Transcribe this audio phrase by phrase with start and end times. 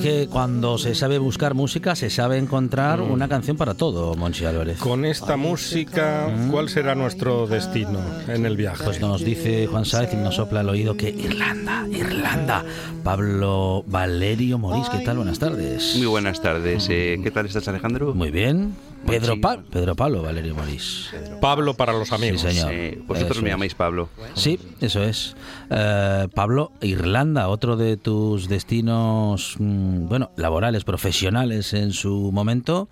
[0.00, 4.78] Que cuando se sabe buscar música, se sabe encontrar una canción para todo, Monchi Álvarez.
[4.78, 8.84] Con esta música, ¿cuál será nuestro destino en el viaje?
[8.84, 12.64] Pues nos dice Juan Sáez y nos sopla al oído que Irlanda, Irlanda.
[13.02, 15.18] Pablo Valerio Morís, ¿qué tal?
[15.18, 15.94] Buenas tardes.
[15.96, 16.86] Muy buenas tardes.
[16.90, 18.14] Eh, ¿Qué tal estás, Alejandro?
[18.14, 18.74] Muy bien.
[19.06, 19.40] Pedro.
[19.40, 21.10] Pa- Pedro Pablo Valerio Morís.
[21.40, 22.40] Pablo para los amigos.
[22.42, 23.04] Sí, señor.
[23.06, 24.08] Vosotros Eso me llamáis Pablo.
[24.34, 25.34] Sí, eso es.
[25.70, 32.88] Eh, Pablo, Irlanda, otro de tus destinos, mm, bueno, laborales, profesionales en su momento,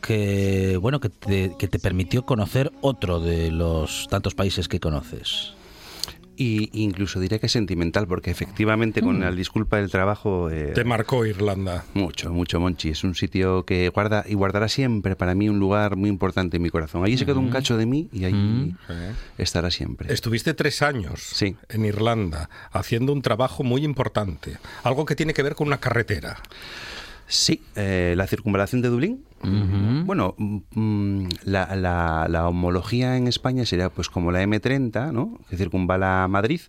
[0.00, 5.52] que bueno, que te, que te permitió conocer otro de los tantos países que conoces.
[6.36, 10.50] Y incluso diré que es sentimental, porque efectivamente, con la disculpa del trabajo.
[10.50, 11.84] eh, Te marcó Irlanda.
[11.94, 12.90] mucho, mucho, Monchi.
[12.90, 16.62] Es un sitio que guarda y guardará siempre para mí un lugar muy importante en
[16.62, 17.04] mi corazón.
[17.04, 18.74] Allí se quedó un cacho de mí y allí
[19.38, 20.12] estará siempre.
[20.12, 21.56] Estuviste tres años Sí.
[21.68, 26.36] en Irlanda haciendo un trabajo muy importante, algo que tiene que ver con una carretera.
[27.26, 29.24] Sí, eh, la circunvalación de Dublín.
[29.42, 35.38] Bueno, mm, la, la- la homología en España sería pues como la M30, ¿no?
[35.48, 36.60] Que circunvala Madrid.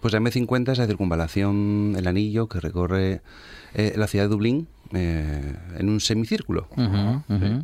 [0.00, 3.20] Pues la M50 es la circunvalación, el anillo que recorre
[3.74, 6.68] eh, la ciudad de Dublín eh, en un semicírculo.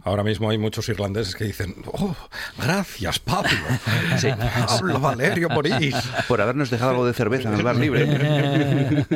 [0.04, 2.14] Ahora mismo hay muchos irlandeses que dicen, oh,
[2.60, 3.50] gracias Pablo.
[4.66, 5.94] Pablo Valerio Morís.
[6.28, 8.06] Por habernos dejado algo de cerveza en el bar libre.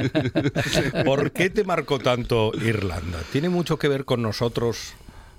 [1.04, 3.18] ¿Por qué te marcó tanto Irlanda?
[3.32, 4.94] ¿Tiene mucho que ver con nosotros,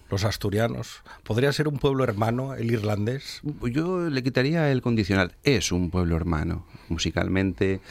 [0.10, 1.04] los asturianos?
[1.24, 3.42] ¿Podría ser un pueblo hermano el irlandés?
[3.72, 5.34] Yo le quitaría el condicional.
[5.44, 7.82] Es un pueblo hermano, musicalmente,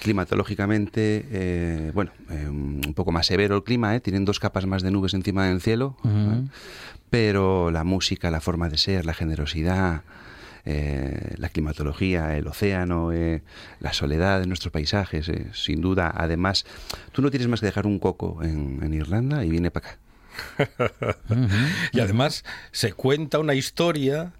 [0.00, 4.00] climatológicamente, eh, bueno, eh, un poco más severo el clima, ¿eh?
[4.00, 6.46] tienen dos capas más de nubes encima del cielo, ¿eh?
[7.10, 10.02] pero la música, la forma de ser, la generosidad,
[10.64, 13.42] eh, la climatología, el océano, eh,
[13.80, 16.66] la soledad de nuestros paisajes, eh, sin duda, además,
[17.12, 19.98] tú no tienes más que dejar un coco en, en Irlanda y viene para acá.
[21.92, 24.32] Y además se cuenta una historia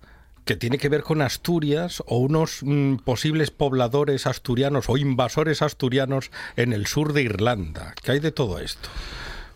[0.44, 6.30] que tiene que ver con Asturias o unos mm, posibles pobladores asturianos o invasores asturianos
[6.56, 7.94] en el sur de Irlanda.
[8.02, 8.88] ¿Qué hay de todo esto?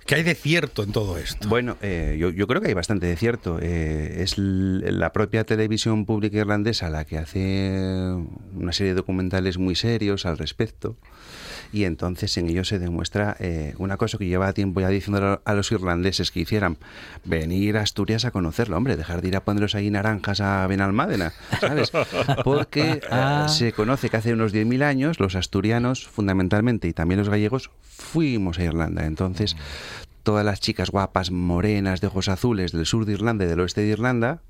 [0.07, 1.49] ¿Qué hay de cierto en todo esto?
[1.49, 3.59] Bueno, eh, yo, creo que hay bastante de cierto.
[3.63, 8.15] Eh, es la propia televisión pública irlandesa la que hace
[8.55, 10.97] una serie de documentales muy serios al respecto.
[11.73, 15.55] Y entonces en ellos se demuestra eh, una cosa que lleva tiempo ya diciendo a
[15.55, 16.77] los irlandeses que hicieran,
[17.25, 21.33] venir a Asturias a conocerlo, hombre, dejar de ir a ponerlos ahí naranjas a Benalmádena,
[21.61, 21.91] ¿sabes?
[22.45, 23.47] Porque eh, Ah.
[23.49, 28.59] se conoce que hace unos 10.000 años los asturianos, fundamentalmente, y también los gallegos, fuimos
[28.59, 29.07] a Irlanda.
[29.07, 29.57] Entonces,
[30.23, 33.81] todas las chicas guapas, morenas, de ojos azules del sur de Irlanda y del oeste
[33.81, 34.41] de Irlanda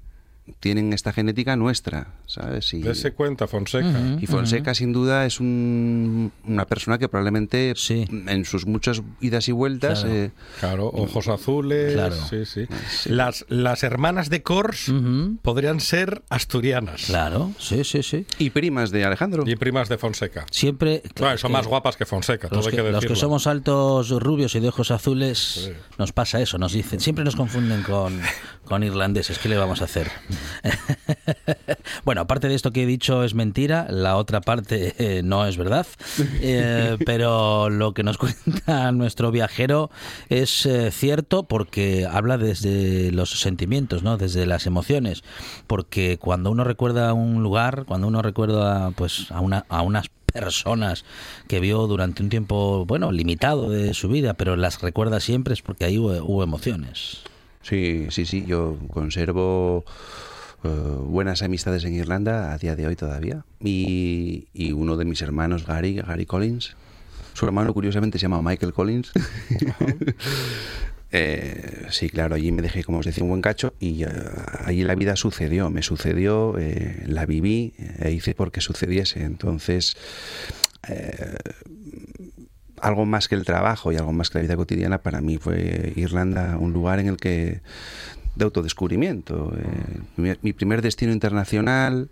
[0.58, 2.75] tienen esta genética nuestra, ¿sabes?
[2.75, 4.16] Y, Dese cuenta, Fonseca.
[4.20, 8.06] y Fonseca, sin duda, es un- una persona que probablemente Sí.
[8.10, 10.00] en sus muchas idas y vueltas...
[10.00, 10.14] Claro.
[10.16, 11.92] eh, Claro, ojos azules.
[11.94, 12.16] Claro.
[12.28, 12.66] Sí, sí.
[13.06, 15.37] Las, las hermanas de Kors Ujú.
[15.43, 17.05] podrían ser asturianas.
[17.06, 18.26] Claro, sí, sí, sí.
[18.38, 19.44] y primas de Alejandro.
[19.46, 20.44] Y primas de Fonseca.
[20.50, 21.02] Siempre...
[21.14, 23.14] Claro, son que- más guapas que Fonseca, todo Los hay que, que los decirlo.
[23.14, 27.37] que somos altos, rubios y de ojos azules, nos pasa eso, nos dicen, siempre nos
[27.37, 28.20] confunden con,
[28.64, 30.11] con irlandeses, ¿qué le vamos a hacer?
[32.05, 35.56] bueno, aparte de esto que he dicho es mentira, la otra parte eh, no es
[35.56, 35.87] verdad,
[36.44, 39.90] Eh, pero lo que nos cuenta nuestro viajero
[40.29, 44.17] es eh, cierto porque habla desde los sentimientos, ¿no?
[44.17, 45.23] desde las emociones,
[45.67, 51.05] porque cuando uno recuerda un lugar, cuando uno recuerda pues a, una, a unas personas
[51.49, 55.62] que vio durante un tiempo, bueno, limitado de su vida, pero las recuerda siempre es
[55.62, 57.23] porque ahí hubo, hubo emociones.
[57.62, 59.85] Sí, sí, sí, yo conservo
[60.64, 63.44] eh, buenas amistades en Irlanda a día de hoy todavía.
[63.61, 66.76] Y, uno de mis hermanos, Gary, Gary Collins,
[67.35, 69.12] su hermano curiosamente se llama Michael Collins.
[71.14, 74.09] Eh, sí, claro, allí me dejé, como os decía, un buen cacho y eh,
[74.64, 79.23] allí la vida sucedió, me sucedió, eh, la viví e hice porque sucediese.
[79.23, 79.94] Entonces,
[82.82, 85.93] algo más que el trabajo y algo más que la vida cotidiana, para mí fue
[85.96, 87.61] Irlanda un lugar en el que
[88.34, 89.52] de autodescubrimiento.
[89.56, 92.11] eh, mi, mi primer destino internacional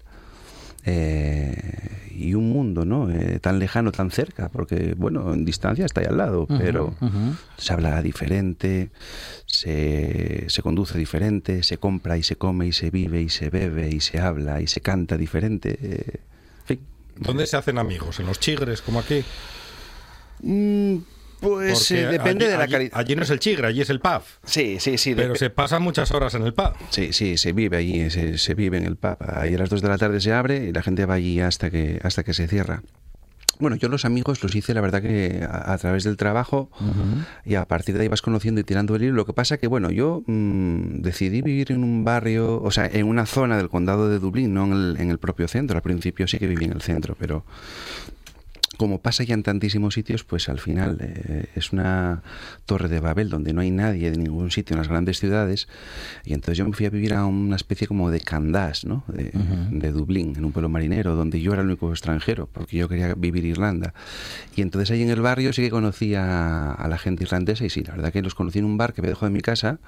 [0.85, 3.11] eh, y un mundo, ¿no?
[3.11, 6.95] Eh, tan lejano, tan cerca, porque, bueno, en distancia está ahí al lado, pero
[7.57, 8.91] se habla diferente,
[9.47, 13.89] se, se conduce diferente, se compra y se come y se vive y se bebe
[13.89, 15.79] y se habla y se canta diferente.
[15.81, 16.21] eh,
[16.61, 16.81] en fin.
[17.17, 18.21] ¿Dónde se hacen amigos?
[18.21, 19.25] ¿En los chigres, como aquí?
[20.43, 20.97] Mm,
[21.41, 22.91] pues eh, depende allí- de la calidad.
[22.99, 24.23] Allí no es el chigre, allí es el pub.
[24.45, 25.15] Sí, sí, sí.
[25.15, 26.73] Pero se pasan muchas horas en el pub.
[26.91, 29.17] Sí, sí, se vive allí, se, se vive en el pub.
[29.21, 31.71] Ahí a las 2 de la tarde se abre y la gente va allí hasta
[31.71, 32.83] que, hasta que se cierra.
[33.59, 36.71] Bueno, yo los amigos los hice, la verdad, que a, a través del trabajo
[37.45, 39.13] y a partir de ahí vas conociendo y tirando el hilo.
[39.13, 43.07] Lo que pasa que, bueno, yo mm, decidí vivir en un barrio, o sea, en
[43.07, 45.77] una zona del condado de Dublín, no en el, en el propio centro.
[45.77, 47.45] Al principio sí que viví en el centro, pero
[48.81, 52.23] como pasa ya en tantísimos sitios, pues al final eh, es una
[52.65, 55.69] torre de Babel donde no hay nadie de ningún sitio en las grandes ciudades.
[56.25, 59.05] Y entonces yo me fui a vivir a una especie como de Candás, ¿no?
[59.09, 59.33] De,
[59.71, 63.13] de Dublín, en un pueblo marinero, donde yo era el único extranjero, porque yo quería
[63.13, 63.93] vivir Irlanda.
[64.57, 67.69] Y entonces ahí en el barrio sí que conocí a, a la gente irlandesa y
[67.69, 69.79] sí, la verdad que los conocí en un bar que me dejó de mi casa,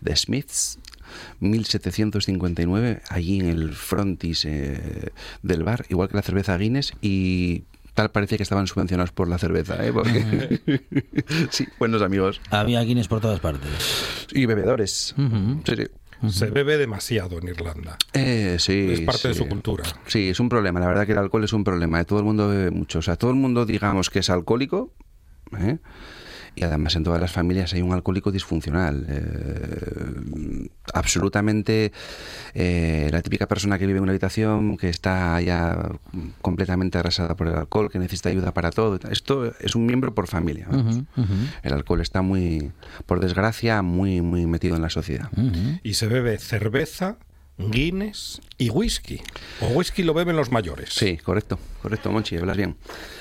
[0.00, 0.78] de Smiths,
[1.40, 5.10] 1759, allí en el frontis eh,
[5.42, 7.64] del bar, igual que la cerveza Guinness, y
[8.00, 9.92] tal parecía que estaban subvencionados por la cerveza, ¿eh?
[9.92, 10.60] Porque...
[11.50, 12.40] sí, buenos amigos.
[12.50, 13.68] Había Guinness por todas partes.
[14.32, 15.14] Y bebedores.
[15.18, 15.60] Ujú.
[15.66, 16.30] Sí, sí.
[16.30, 17.96] Se bebe demasiado en Irlanda.
[18.14, 19.40] Eh, sí, Es parte de sí.
[19.40, 19.84] su cultura.
[20.06, 20.80] Sí, es un problema.
[20.80, 22.00] La verdad que el alcohol es un problema.
[22.00, 22.04] ¿eh?
[22.06, 23.00] Todo el mundo bebe mucho.
[23.00, 24.92] O sea, todo el mundo, digamos, que es alcohólico.
[25.58, 25.78] ¿eh?
[26.54, 29.06] Y además en todas las familias hay un alcohólico disfuncional.
[29.08, 31.92] eh, absolutamente
[32.54, 35.90] eh, la típica persona que vive en una habitación, que está ya
[36.42, 38.98] completamente arrasada por el alcohol, que necesita ayuda para todo.
[39.10, 40.66] Esto es un miembro por familia.
[41.62, 42.72] El alcohol está muy,
[43.06, 45.30] por desgracia, muy, muy metido en la sociedad.
[45.82, 47.18] Y se bebe cerveza,
[47.58, 49.20] Guinness y whisky.
[49.60, 50.90] O whisky lo beben los mayores.
[50.94, 52.76] Sí, correcto, correcto, Monchi, hablas bien.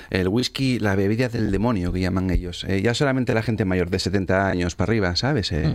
[0.10, 2.66] El whisky, la bebida del demonio que llaman ellos.
[2.68, 5.52] Eh, ya solamente la gente mayor de 70 años para arriba, ¿sabes?
[5.52, 5.74] Eh,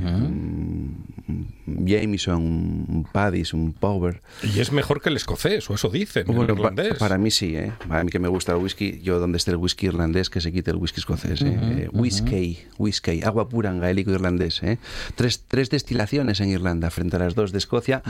[1.26, 4.20] un Jameson, un Paddy's, un Power.
[4.42, 6.94] Y es mejor que el escocés, o eso dicen, el Bueno, pa- irlandés.
[6.98, 7.72] para mí sí, ¿eh?
[7.88, 10.52] Para mí que me gusta el whisky, yo donde esté el whisky irlandés, que se
[10.52, 11.42] quite el whisky escocés.
[11.42, 11.58] ¿eh?
[11.60, 14.62] Eh, whisky, whisky, agua pura en gaélico irlandés.
[14.62, 14.78] ¿eh?
[15.14, 18.02] Tres, tres destilaciones en Irlanda frente a las dos de Escocia,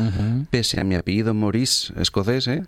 [0.50, 2.48] pese a mi apellido Maurice escocés.
[2.48, 2.62] ¿eh?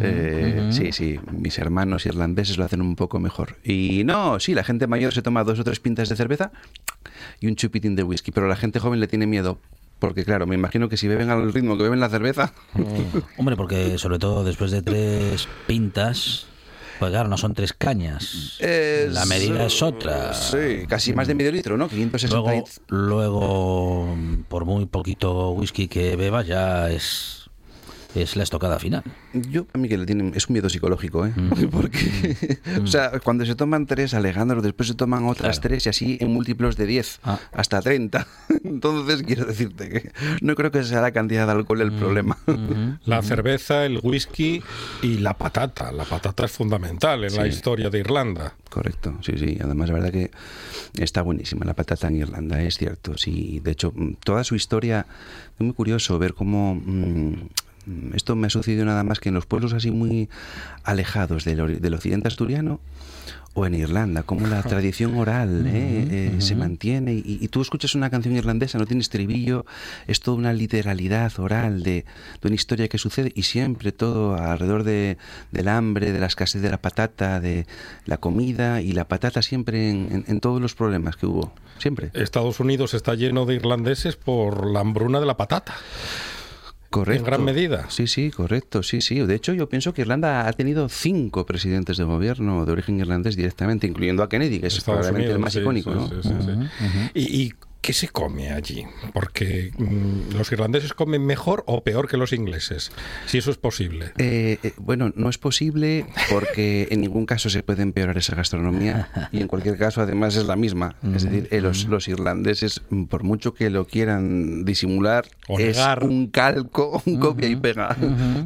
[0.00, 3.56] Eh, Sí, sí, mis hermanos irlandeses lo hacen un poco mejor.
[3.64, 6.52] Y no, sí, la gente mayor se toma dos o tres pintas de cerveza
[7.40, 9.58] y un chupitín de whisky, pero la gente joven le tiene miedo.
[9.98, 12.52] Porque claro, me imagino que si beben al ritmo que beben la cerveza,
[13.36, 16.46] Hombre, porque sobre todo después de tres pintas,
[17.00, 18.56] pues claro, no son tres cañas.
[18.60, 20.34] Es- La medida es otra.
[20.34, 21.88] Sí, casi más de medio litro, ¿no?
[21.88, 24.16] 560 Luego, luego,
[24.48, 27.47] por muy poquito whisky que bebas, ya es,
[28.14, 29.02] es la estocada final.
[29.32, 31.32] Yo, a mí que le tienen, es un miedo psicológico, ¿eh?
[31.70, 35.68] Porque, o sea, cuando se toman tres, Alejandro, después se toman otras Claro.
[35.68, 37.38] tres y así en múltiplos de 10, Ah.
[37.52, 38.26] hasta 30.
[38.64, 42.38] Entonces, quiero decirte que no creo que sea la cantidad de alcohol el problema.
[43.04, 44.62] La cerveza, el whisky
[45.02, 45.92] y la patata.
[45.92, 48.54] La patata es fundamental en la historia de Irlanda.
[48.70, 49.58] Correcto, sí, sí.
[49.62, 50.30] Además, la verdad que
[51.02, 53.16] está buenísima la patata en Irlanda, es cierto.
[53.16, 55.06] Sí, de hecho, mm, toda su historia
[55.58, 56.80] es muy curioso ver cómo mm,
[57.32, 57.48] mm,
[58.14, 60.28] esto me ha sucedido nada más que en los pueblos así muy
[60.84, 62.80] alejados del, del occidente asturiano
[63.54, 66.06] o en Irlanda, cómo la tradición oral ¿eh?
[66.36, 69.66] Eh, se mantiene y, y tú escuchas una canción irlandesa, no tiene estribillo,
[70.06, 72.04] es toda una literalidad oral de,
[72.40, 75.16] de una historia que sucede y siempre todo alrededor de,
[75.50, 77.66] del hambre, de la escasez de la patata, de
[78.04, 82.10] la comida y la patata siempre en, en- en todos los problemas que hubo, siempre.
[82.14, 85.74] Estados Unidos está lleno de irlandeses por la hambruna de la patata.
[86.90, 87.20] Correcto.
[87.20, 87.90] En gran medida.
[87.90, 89.20] Sí, sí, correcto, sí, sí.
[89.20, 93.36] De hecho, yo pienso que Irlanda ha tenido cinco presidentes de gobierno de origen irlandés
[93.36, 96.62] directamente, incluyendo a Kennedy, que es Estados probablemente el más sí, icónico, sí, ¿no?
[96.62, 96.70] sí,
[97.14, 98.84] y ¿Qué se come allí?
[99.14, 102.90] Porque mm, los irlandeses comen mejor o peor que los ingleses,
[103.26, 104.12] si eso es posible.
[104.18, 109.28] Eh, eh, bueno, no es posible porque en ningún caso se puede empeorar esa gastronomía
[109.32, 110.96] y en cualquier caso además es la misma.
[111.14, 115.76] Es decir, eh, los, los irlandeses, mm, por mucho que lo quieran disimular, O es
[115.76, 116.02] negar.
[116.04, 117.96] un calco, un copia y pega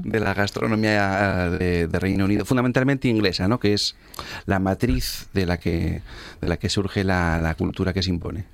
[0.05, 3.59] de la gastronomía de, de Reino Unido, fundamentalmente inglesa, ¿no?
[3.59, 3.97] que es
[4.47, 6.03] la matriz de la que,
[6.41, 8.45] de la que surge la, la cultura que se impone.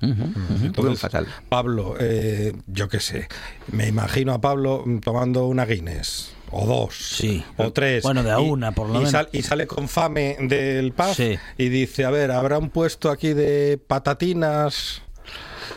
[0.97, 1.27] Fatal.
[1.49, 3.27] Pablo, eh, yo qué sé,
[3.71, 6.33] me imagino a Pablo tomando una Guinness.
[6.51, 6.95] O dos.
[7.17, 7.43] Sí.
[7.57, 8.01] O tres.
[8.01, 9.11] Bueno, de a Y- una, por lo y menos.
[9.11, 11.37] sal- y sale con fame del pub Sí.
[11.59, 15.03] y dice, a ver, ¿habrá un puesto aquí de patatinas?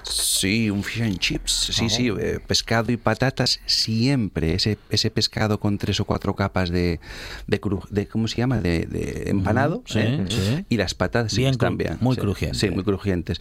[0.03, 1.53] Sí, un fish and chips.
[1.73, 4.55] Sí, sí, eh, pescado y patatas siempre.
[4.55, 7.01] Ese, ese pescado con tres o cuatro capas de,
[7.47, 8.61] de, cru- de ¿cómo se llama?
[8.61, 9.83] De, de empanado.
[9.87, 10.25] sí, ¿eh?
[10.29, 10.65] sí.
[10.69, 11.99] Y las patatas Bien bien.
[12.01, 12.61] muy sí, crujientes.
[12.61, 13.41] Sí, muy crujientes.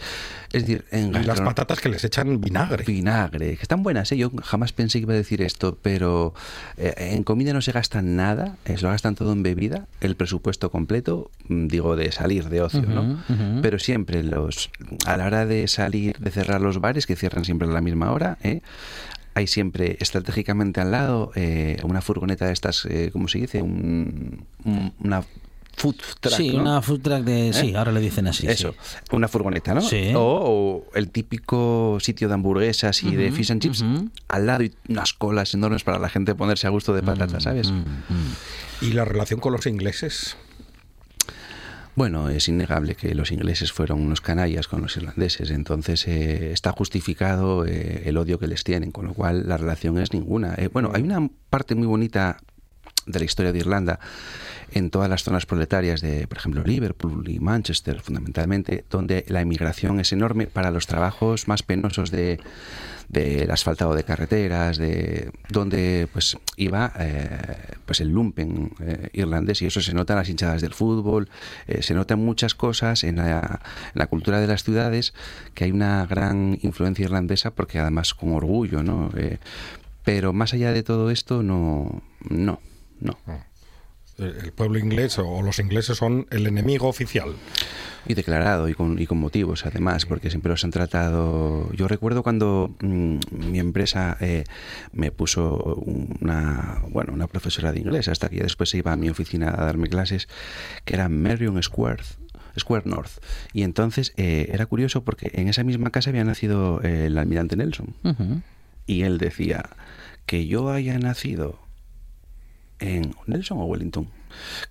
[0.54, 2.84] Es decir, en Y las patatas que les echan vinagre.
[2.86, 4.18] Vinagre, que están buenas, ¿eh?
[4.18, 6.34] yo jamás pensé que iba a decir esto, pero
[6.78, 10.16] eh, en comida no se gasta nada, eh, se lo gastan todo en bebida, el
[10.16, 13.24] presupuesto completo, mm, digo, de salir de ocio, ¿no?
[13.62, 14.70] Pero siempre los
[15.06, 18.12] a la hora de salir, de cerrar los bares, que cierran siempre a la misma
[18.12, 18.62] hora, ¿eh?
[19.34, 23.62] hay siempre estratégicamente al lado eh, una furgoneta de estas, eh, ¿cómo se dice?
[23.62, 25.24] Un- un- una
[25.78, 26.58] food truck, sí, ¿no?
[26.58, 26.62] ¿Eh?
[26.62, 27.54] una food truck de...
[27.54, 28.46] Sí, ahora le dicen así.
[28.46, 28.98] Eso, sí.
[29.14, 29.82] una furgoneta, ¿no?
[29.82, 30.12] Sí.
[30.16, 34.10] O, o el típico sitio de hamburguesas y de fish and chips ujú.
[34.28, 37.72] al lado y unas colas enormes para la gente ponerse a gusto de patatas, ¿sabes?
[37.72, 38.34] Mm, mm.
[38.82, 40.36] ¿Y la relación con los ingleses?
[42.02, 46.72] Bueno, es innegable que los ingleses fueron unos canallas con los irlandeses, entonces eh, está
[46.72, 50.56] justificado eh, el odio que les tienen, con lo cual la relación es ninguna.
[50.58, 52.38] Eh, bueno, hay una parte muy bonita
[53.06, 54.00] de la historia de Irlanda
[54.72, 60.00] en todas las zonas proletarias de, por ejemplo, Liverpool y Manchester, fundamentalmente, donde la emigración
[60.00, 62.40] es enorme para los trabajos más penosos de
[63.12, 69.66] del asfaltado de carreteras, de donde pues iba eh, pues el lumpen eh, irlandés y
[69.66, 71.30] eso se nota en las hinchadas del fútbol,
[71.68, 73.60] eh, se nota en muchas cosas en la,
[73.94, 75.14] en la cultura de las ciudades
[75.54, 79.12] que hay una gran influencia irlandesa porque además con orgullo, ¿no?
[79.18, 79.40] Eh,
[80.06, 82.62] pero más allá de todo esto no, no,
[83.02, 83.18] no.
[84.22, 87.36] El pueblo inglés o los ingleses son el enemigo oficial.
[88.08, 91.72] Y declarado y con, y con motivos, además, porque siempre los han tratado.
[91.74, 94.44] Yo recuerdo cuando mm, mi empresa eh,
[94.92, 98.96] me puso una, bueno, una profesora de inglés, hasta que ya después se iba a
[98.96, 100.28] mi oficina a darme clases,
[100.86, 102.04] que era Marion Square.
[102.60, 103.24] Square North.
[103.54, 107.56] Y entonces eh, era curioso porque en esa misma casa había nacido eh, el almirante
[107.56, 107.96] Nelson.
[108.04, 108.42] Ujú.
[108.88, 109.70] Y él decía
[110.26, 111.61] que yo haya nacido
[112.82, 114.08] en Nelson o Wellington,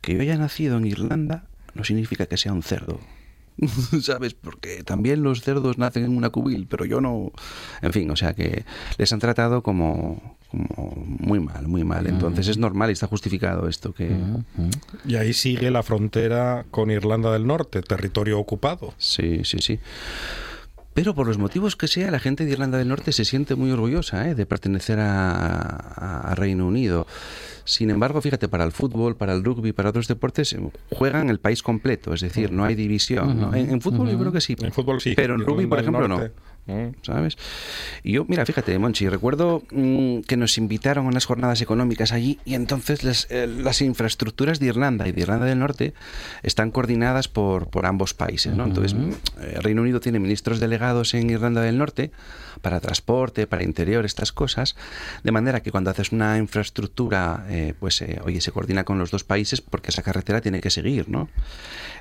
[0.02, 3.00] que yo haya nacido en Irlanda no significa que sea un cerdo.
[4.02, 4.34] ¿Sabes?
[4.34, 7.32] Porque también los cerdos nacen en una cubil, pero yo no.
[7.82, 8.64] En fin, o sea que
[8.96, 12.06] les han tratado como, como muy mal, muy mal.
[12.06, 14.10] Entonces es normal y está justificado esto que.
[15.06, 18.94] Y ahí sigue la frontera con Irlanda del Norte, territorio ocupado.
[18.96, 19.78] Sí, sí, sí.
[20.92, 23.70] Pero por los motivos que sea, la gente de Irlanda del Norte se siente muy
[23.70, 24.34] orgullosa ¿eh?
[24.34, 25.30] de pertenecer a,
[25.62, 27.06] a- a Reino Unido.
[27.64, 30.58] Sin embargo, fíjate, para el fútbol, para el rugby, para otros deportes, eh,
[30.90, 33.40] juegan el país completo, es decir, no hay división.
[33.40, 33.54] ¿no?
[33.54, 34.56] En, en fútbol yo creo que sí.
[34.60, 35.12] En fútbol sí.
[35.14, 36.18] Pero en rugby, por ejemplo, no.
[36.18, 36.34] Norte.
[37.02, 37.36] ¿Sabes?
[38.02, 42.38] Y yo, mira, fíjate, Monchi, recuerdo mm, que nos invitaron a unas jornadas económicas allí
[42.44, 45.94] y entonces las, eh, las infraestructuras de Irlanda y de Irlanda del Norte
[46.42, 48.64] están coordinadas por, por ambos países, ¿no?
[48.64, 49.10] Entonces, mm,
[49.40, 52.10] eh, Reino Unido tiene ministros delegados en Irlanda del Norte
[52.62, 54.76] para transporte, para interior, estas cosas,
[55.22, 59.10] de manera que cuando haces una infraestructura, eh, pues, eh, oye, se coordina con los
[59.10, 61.28] dos países porque esa carretera tiene que seguir, ¿no?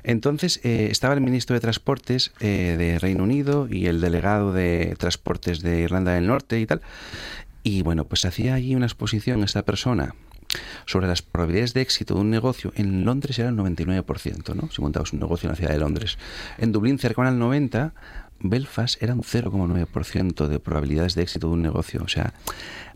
[0.02, 4.96] Entonces eh, estaba el ministro de Transportes eh, de Reino Unido y el delegado de
[4.96, 6.80] Transportes de Irlanda del Norte y tal.
[7.62, 10.14] Y bueno, pues hacía allí una exposición esta persona
[10.86, 12.72] sobre las probabilidades de éxito de un negocio.
[12.74, 14.70] En Londres era el 99%, ¿no?
[14.70, 16.18] Si montabas un negocio en la ciudad de Londres.
[16.58, 17.92] En Dublín cercano al 90%.
[18.42, 22.02] Belfast era un 0,9% de probabilidades de éxito de un negocio.
[22.02, 22.32] O sea,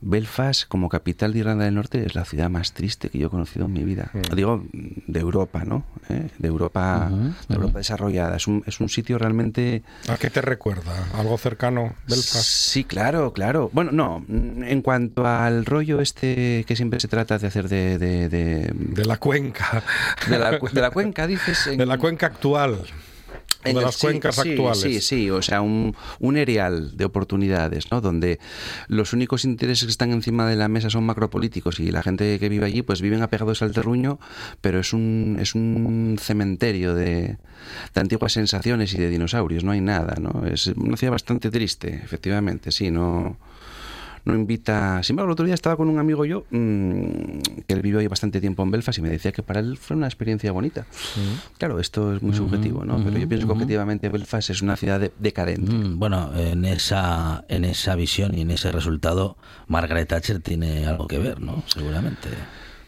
[0.01, 3.31] Belfast como capital de Irlanda del Norte es la ciudad más triste que yo he
[3.31, 4.11] conocido en mi vida.
[4.35, 5.85] Digo, de Europa, ¿no?
[6.09, 6.29] ¿Eh?
[6.39, 7.11] De Europa,
[7.49, 8.37] de Europa desarrollada.
[8.37, 9.83] Es un, es un sitio realmente...
[10.09, 10.93] ¿A qué te recuerda?
[11.15, 11.95] ¿Algo cercano?
[12.09, 12.45] Belfast.
[12.45, 13.71] Sí, claro, claro.
[13.73, 17.99] Bueno, no, en cuanto al rollo este que siempre se trata de hacer de...
[17.99, 19.83] De, de, De la cuenca.
[20.29, 21.67] de la, de la cuenca, dices...
[21.69, 22.79] en- De la cuenca actual.
[23.65, 24.81] De En las sí, cuencas sí, actuales.
[24.81, 28.01] Sí, sí, o sea, un, un erial de oportunidades, ¿no?
[28.01, 28.39] Donde
[28.89, 32.49] los únicos intereses que están encima de la mesa son macropolíticos y la gente que
[32.49, 34.19] vive allí pues viven apegados al terruño,
[34.61, 37.39] pero es un, es un cementerio de,
[37.95, 40.47] de antiguas sensaciones y de dinosaurios, no hay nada, ¿no?
[40.47, 43.37] Es una ciudad bastante triste, efectivamente, sí, no
[44.25, 45.03] no invita.
[45.03, 48.07] Sin embargo, el otro día estaba con un amigo yo mm, que él vivió ahí
[48.07, 50.87] bastante tiempo en Belfast y me decía que para él fue una experiencia bonita.
[51.59, 52.97] Claro, esto es muy subjetivo, ¿no?
[53.05, 55.71] Pero yo pienso que objetivamente Belfast es una ciudad de- decadente.
[55.73, 59.37] Mm, Bueno, en esa, en esa visión y en ese resultado,
[59.69, 61.63] Margaret Thatcher tiene algo que ver, ¿no?
[61.67, 62.29] Seguramente.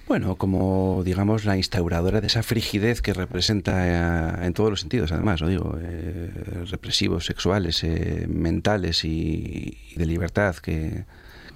[0.08, 5.10] Bueno, como digamos la instauradora de esa frigidez que representa eh, en todos los sentidos,
[5.10, 6.30] además, lo digo, eh,
[6.70, 11.04] represivos, sexuales, eh, mentales y, y de libertad que,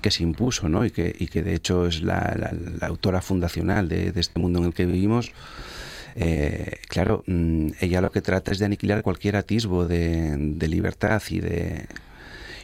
[0.01, 0.85] que se impuso, ¿no?
[0.85, 2.53] Y que, y que de hecho es la,
[2.83, 5.33] autora fundacional de, este mundo en el que vivimos.
[6.17, 11.23] Eh, claro, mm, ella lo que trata es de aniquilar cualquier atisbo de, de libertad
[11.31, 11.87] y de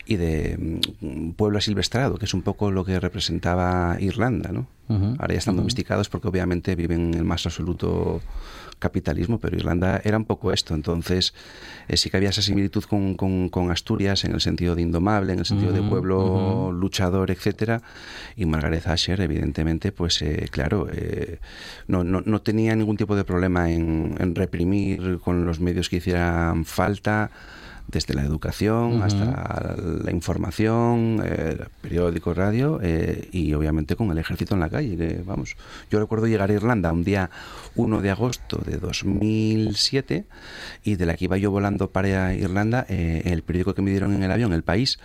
[0.06, 0.56] y de
[1.00, 4.68] mm, pueblo asilvestrado, que es un poco lo que representaba Irlanda, ¿no?
[4.88, 8.20] Ujú, Ahora ya están domesticados porque obviamente viven en el más absoluto
[8.78, 10.74] capitalismo, pero Irlanda era un poco esto.
[10.74, 11.32] Entonces,
[11.88, 15.32] eh, sí que había esa similitud con, con- con Asturias en el sentido de indomable,
[15.32, 17.80] en el sentido de Ujú, pueblo luchador, etcétera.
[18.36, 21.38] Y Margaret Thatcher, evidentemente, pues eh, claro, eh,
[21.88, 25.96] no, no, no tenía ningún tipo de problema en, en reprimir con los medios que
[25.96, 27.30] hicieran falta
[27.88, 34.54] desde la educación hasta la información, eh, periódico, radio eh, y obviamente con el ejército
[34.54, 34.96] en la calle.
[34.96, 35.56] que, vamos,
[35.90, 37.30] yo recuerdo llegar a Irlanda un día
[37.76, 40.24] 1 de agosto de 2007
[40.84, 44.14] y de la que iba yo volando para Irlanda, eh, el periódico que me dieron
[44.14, 44.98] en el avión, El País,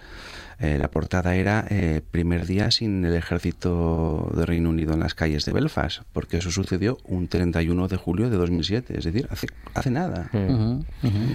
[0.61, 5.15] eh, la portada era eh, primer día sin el ejército de Reino Unido en las
[5.15, 9.47] calles de Belfast, porque eso sucedió un 31 de julio de 2007, es decir, hace,
[9.73, 10.29] hace nada.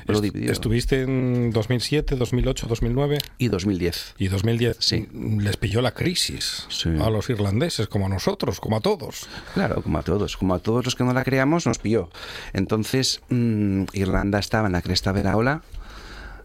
[0.06, 0.52] Lo dividió.
[0.52, 4.14] Estuviste en 2007, 2008, 2009 Y 2010.
[4.18, 4.76] y 2010.
[4.78, 5.09] Sí.
[5.12, 6.90] Les pilló la crisis Sí.
[7.00, 9.28] a los irlandeses, como a nosotros, como a todos.
[9.54, 12.11] Claro, como a todos, como a todos los que no la creamos, nos pilló.
[12.52, 15.62] Entonces, mm, Irlanda estaba en la cresta de la ola,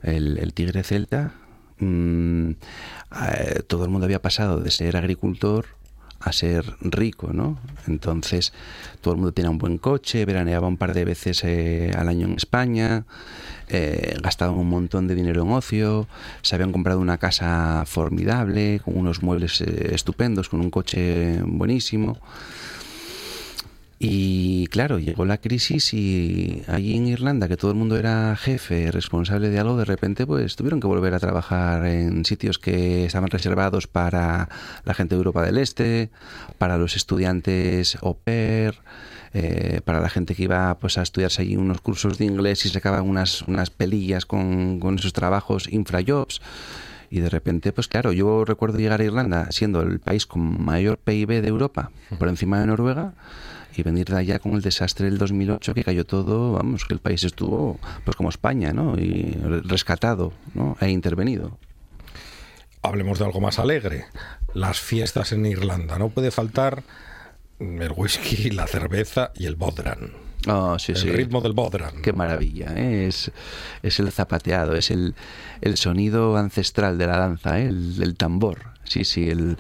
[0.02, 1.34] el, el tigre celta.
[1.82, 5.66] Mm, eh, todo el mundo había pasado de ser agricultor
[6.22, 7.58] a ser rico, ¿no?
[7.88, 8.54] Entonces,
[9.02, 12.28] todo el mundo tenía un buen coche, veraneaba un par de veces eh, al año
[12.28, 13.06] en España,
[13.70, 16.08] eh, gastaban un montón de dinero en ocio,
[16.42, 22.20] se habían comprado una casa formidable, con unos muebles eh, estupendos, con un coche buenísimo.
[24.04, 28.90] Y claro, llegó la crisis y allí en Irlanda, que todo el mundo era jefe,
[28.90, 33.30] responsable de algo, de repente pues tuvieron que volver a trabajar en sitios que estaban
[33.30, 34.50] reservados para
[34.86, 36.10] la gente de Europa del Este,
[36.58, 38.80] para los estudiantes au pair,
[39.36, 42.70] eh, para la gente que iba pues a estudiarse allí unos cursos de inglés y
[42.70, 46.42] sacaban unas, unas pelillas con, con esos trabajos infrajobs.
[47.12, 50.98] Y de repente, pues claro, yo recuerdo llegar a Irlanda siendo el país con mayor
[50.98, 53.14] PIB de Europa, por encima de Noruega,
[53.76, 57.00] y venir de allá con el desastre del 2008 que cayó todo, vamos, que el
[57.00, 58.98] país estuvo pues como España, ¿no?
[58.98, 60.78] Y re- rescatado, ¿no?
[60.82, 61.58] E intervenido.
[62.82, 64.06] Hablemos de algo más alegre.
[64.54, 66.00] Las fiestas en Irlanda.
[66.00, 66.84] No puede faltar
[67.60, 70.12] el whisky, la cerveza y el bodran.
[70.48, 71.12] Oh, sí, el sí.
[71.12, 72.02] ritmo del bodran.
[72.02, 73.06] Qué maravilla, ¿eh?
[73.08, 73.32] es,
[73.84, 75.14] es el zapateado, es el,
[75.62, 77.68] el sonido ancestral de la danza, ¿eh?
[77.68, 78.71] el, el tambor.
[78.92, 79.58] Sí, sí, el,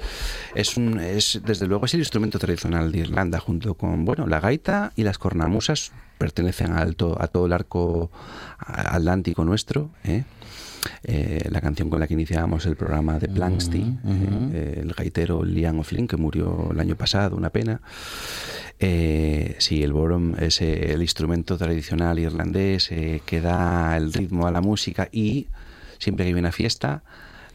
[0.56, 4.40] es, un, es desde luego es el instrumento tradicional de Irlanda junto con bueno la
[4.42, 8.12] gaita y las cornamusas pertenecen al to- a todo el arco
[8.60, 9.90] atlántico nuestro.
[10.04, 10.24] ¿eh?
[11.04, 13.86] Eh, la canción con la que iniciábamos el programa de Planksty,
[14.54, 17.80] eh, el gaitero Liam O'Flynn, que murió el año pasado, una pena.
[18.80, 24.48] Eh, sí, el borom es eh, el instrumento tradicional irlandés eh, que da el ritmo
[24.48, 25.48] a la música y
[26.00, 27.04] siempre que hay una fiesta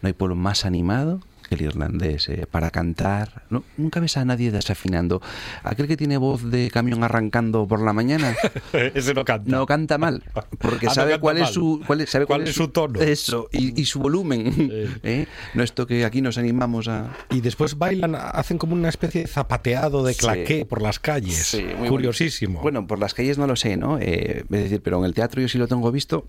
[0.03, 1.21] no hay pueblo más animado
[1.55, 3.45] el irlandés eh, para cantar.
[3.51, 5.23] No, nunca ves a nadie desafinando.
[5.63, 8.35] Aquel que tiene voz de camión arrancando por la mañana
[8.95, 9.51] Ese no canta.
[9.51, 10.23] no canta mal,
[10.59, 11.53] porque Ah, no sabe canta cuál es mal.
[11.53, 13.01] su cuál es, sabe ¿Cuál es su tono?
[13.01, 14.71] Eso y, y su volumen.
[15.03, 15.27] ¿eh?
[15.55, 19.27] No esto que aquí nos animamos a Y después bailan, hacen como una especie de
[19.29, 20.21] zapateado de Sí.
[20.21, 21.37] claqué por las calles.
[21.37, 22.61] Sí, muy Curiosísimo.
[22.63, 23.99] Bueno, por las calles no lo sé, ¿no?
[24.01, 26.27] Eh, es decir, pero en el teatro yo sí lo tengo visto.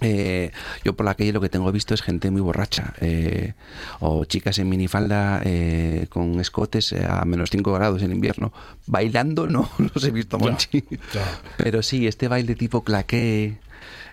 [0.00, 0.50] Eh,
[0.84, 3.52] yo por la calle lo que tengo visto es gente muy borracha eh,
[4.00, 8.52] o chicas en minifalda eh, con escotes eh, a menos 5 grados en invierno
[8.86, 11.40] bailando no los he visto Monchi ya.
[11.58, 13.58] pero sí este baile tipo claqué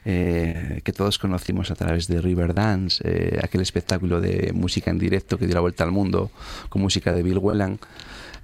[0.09, 5.37] eh, que todos conocimos a través de Riverdance, eh, aquel espectáculo de música en directo
[5.37, 6.31] que dio la vuelta al mundo
[6.69, 7.77] con música de Bill Whelan.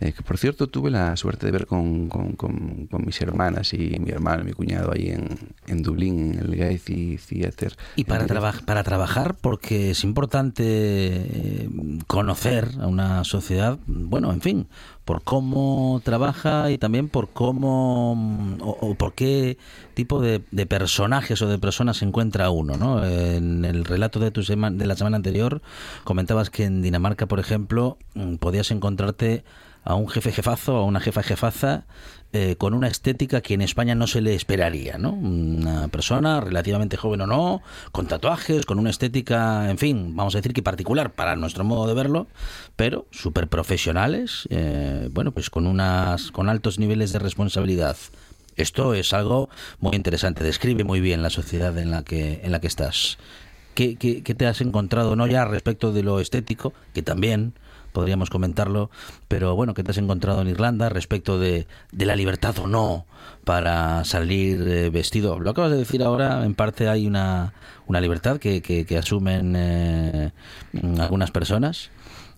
[0.03, 3.73] Eh, que por cierto tuve la suerte de ver con, con, con, con mis hermanas
[3.73, 5.29] y mi hermano y mi cuñado ahí en,
[5.67, 7.71] en Dublín, en el Gaiety Theatre.
[7.95, 11.69] Y para, traba- para trabajar, porque es importante eh,
[12.07, 14.67] conocer a una sociedad, bueno, en fin,
[15.05, 18.13] por cómo trabaja y también por cómo
[18.61, 19.57] o, o por qué
[19.93, 23.05] tipo de, de personajes o de personas se encuentra uno, ¿no?
[23.05, 25.61] En el relato de tu sema- de la semana anterior
[26.03, 29.43] comentabas que en Dinamarca, por ejemplo, mm, podías encontrarte
[29.83, 31.85] a un jefe jefazo a una jefa jefaza
[32.35, 35.11] eh, con una estética que en España no se le esperaría, ¿no?
[35.11, 40.39] Una persona relativamente joven o no, con tatuajes, con una estética, en fin, vamos a
[40.39, 42.25] decir que particular para nuestro modo de verlo,
[42.75, 47.97] pero súper profesionales, eh, bueno, pues con unas, con altos niveles de responsabilidad.
[48.55, 52.59] Esto es algo muy interesante, describe muy bien la sociedad en la que, en la
[52.59, 53.19] que estás.
[53.75, 57.53] ¿Qué, qué, qué te has encontrado, no ya respecto de lo estético, que también
[57.93, 58.89] podríamos comentarlo,
[59.29, 63.05] pero bueno, ¿qué te has encontrado en Irlanda respecto de, de la libertad o no
[63.45, 65.39] para salir eh, vestido?
[65.39, 67.53] Lo acabas de decir ahora, en parte hay una,
[67.87, 70.31] una libertad que, que, que asumen eh,
[70.99, 71.91] algunas personas.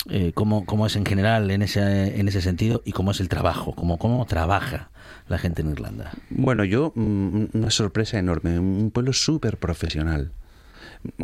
[0.07, 3.29] Eh, ¿cómo, ¿Cómo es en general en ese, en ese sentido y cómo es el
[3.29, 3.73] trabajo?
[3.73, 4.89] ¿Cómo, ¿Cómo trabaja
[5.27, 6.11] la gente en Irlanda?
[6.29, 10.31] Bueno, yo, mm, una sorpresa enorme, un pueblo súper profesional,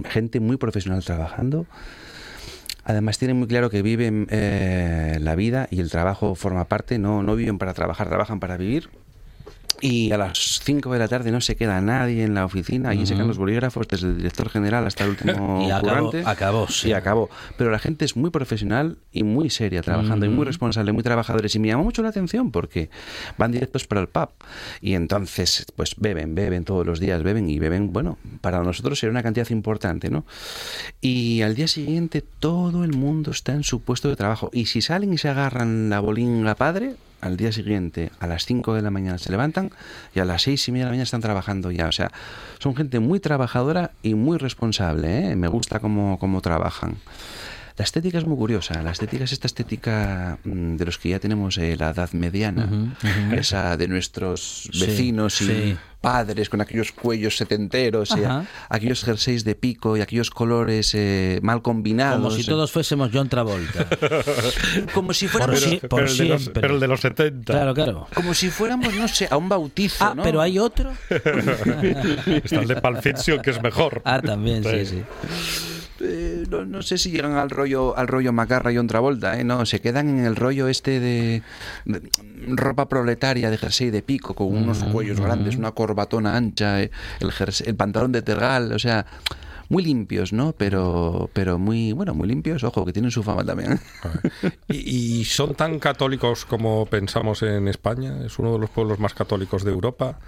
[0.05, 1.67] gente muy profesional trabajando.
[2.83, 7.21] Además tienen muy claro que viven eh, la vida y el trabajo forma parte, no,
[7.21, 8.89] no viven para trabajar, trabajan para vivir.
[9.81, 13.05] Y a las 5 de la tarde no se queda nadie en la oficina, allí
[13.05, 16.89] se quedan los bolígrafos, desde el director general hasta el último Y acabó- acabó, sí.
[16.89, 17.29] Y acabó.
[17.57, 21.55] Pero la gente es muy profesional y muy seria trabajando, y muy responsable, muy trabajadores.
[21.55, 22.89] Y me llamó mucho la atención porque
[23.37, 24.29] van directos para el pub.
[24.81, 29.11] Y entonces, pues beben, beben todos los días, beben y beben, bueno, para nosotros era
[29.11, 30.25] una cantidad importante, ¿no?
[31.01, 34.49] Y al día siguiente todo el mundo está en su puesto de trabajo.
[34.53, 38.73] Y si salen y se agarran la bolinga padre, al día siguiente, a las 5
[38.73, 39.71] de la mañana se levantan
[40.13, 41.87] y a las 6 y media de la mañana están trabajando ya.
[41.87, 42.11] O sea,
[42.59, 45.31] son gente muy trabajadora y muy responsable.
[45.31, 45.35] ¿eh?
[45.35, 46.97] Me gusta cómo, cómo trabajan.
[47.77, 48.81] La estética es muy curiosa.
[48.83, 52.95] La estética es esta estética mm, de los que ya tenemos eh, la edad mediana,
[53.33, 55.77] esa de nuestros Sí, vecinos y sí.
[56.01, 58.21] padres con aquellos cuellos setenteros, y
[58.69, 62.17] aquellos jerseys de pico y aquellos colores eh, mal combinados.
[62.21, 63.87] Como si todos fuésemos John Travolta.
[64.93, 66.61] como si fuéramos, sí- pero, por pero el de los, siempre.
[66.61, 67.53] pero el de los 70.
[67.53, 68.07] Claro, claro.
[68.13, 70.03] como si fuéramos, no sé, a un bautizo.
[70.05, 70.23] Ah, ¿no?
[70.23, 70.91] pero hay otro.
[71.09, 74.01] Está el de Pulp Fiction, que es mejor.
[74.05, 75.03] Ah, también, sí, sí.
[76.03, 79.43] Eh, no, no sé si llegan al rollo al rollo Macarra y John Travolta, ¿eh?
[79.43, 81.41] no, se quedan en el rollo este de,
[81.85, 82.01] de
[82.55, 87.31] ropa proletaria de jersey de pico con unos cuellos grandes, una corbatona ancha, eh, el,
[87.31, 89.05] jersey- el pantalón de tergal, o sea,
[89.71, 90.53] muy limpios, ¿no?
[90.57, 93.79] Pero pero muy bueno, muy limpios, ojo, que tienen su fama también.
[94.67, 98.23] ¿Y, y son tan católicos como pensamos en España?
[98.25, 100.19] ¿Es uno de los pueblos más católicos de Europa?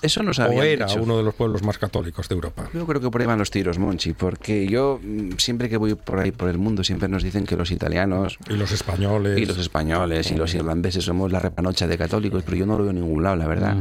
[0.00, 0.64] Eso no ¿O sabía.
[0.64, 2.68] era uno de los pueblos más católicos de Europa?
[2.72, 5.94] Yo creo que por ahí van los tiros, Monchi, porque yo mm, siempre que voy
[5.94, 9.38] por ahí por el mundo siempre nos dicen que los italianos Y los españoles.
[9.38, 12.84] y los españoles y los irlandeses somos la repanocha de católicos, pero yo no lo
[12.84, 13.76] veo en ningún lado, la verdad.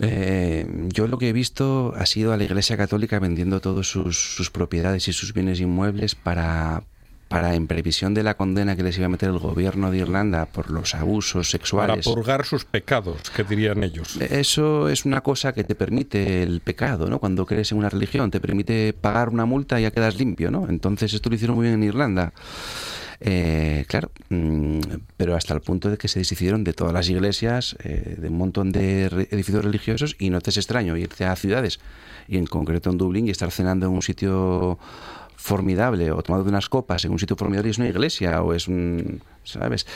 [0.00, 4.16] Eh, yo lo que he visto ha sido a la Iglesia Católica vendiendo todos sus,
[4.16, 6.84] sus propiedades y sus bienes inmuebles para,
[7.28, 10.46] para, en previsión de la condena que les iba a meter el gobierno de Irlanda
[10.46, 12.04] por los abusos para sexuales.
[12.04, 14.16] purgar sus pecados, que dirían ellos.
[14.20, 17.18] Eso es una cosa que te permite el pecado, ¿no?
[17.18, 20.68] Cuando crees en una religión, te permite pagar una multa y ya quedas limpio, ¿no?
[20.68, 22.32] Entonces esto lo hicieron muy bien en Irlanda.
[23.20, 24.78] Eh, claro, mm,
[25.16, 28.38] pero hasta el punto de que se deshicieron de todas las iglesias, eh, de un
[28.38, 31.80] montón de edificios religiosos y no te es extraño irte a ciudades
[32.28, 34.78] y en concreto en Dublín y estar cenando en un sitio
[35.38, 38.66] formidable o tomando unas copas en un sitio formidable y es una iglesia o es
[38.66, 39.86] un sabes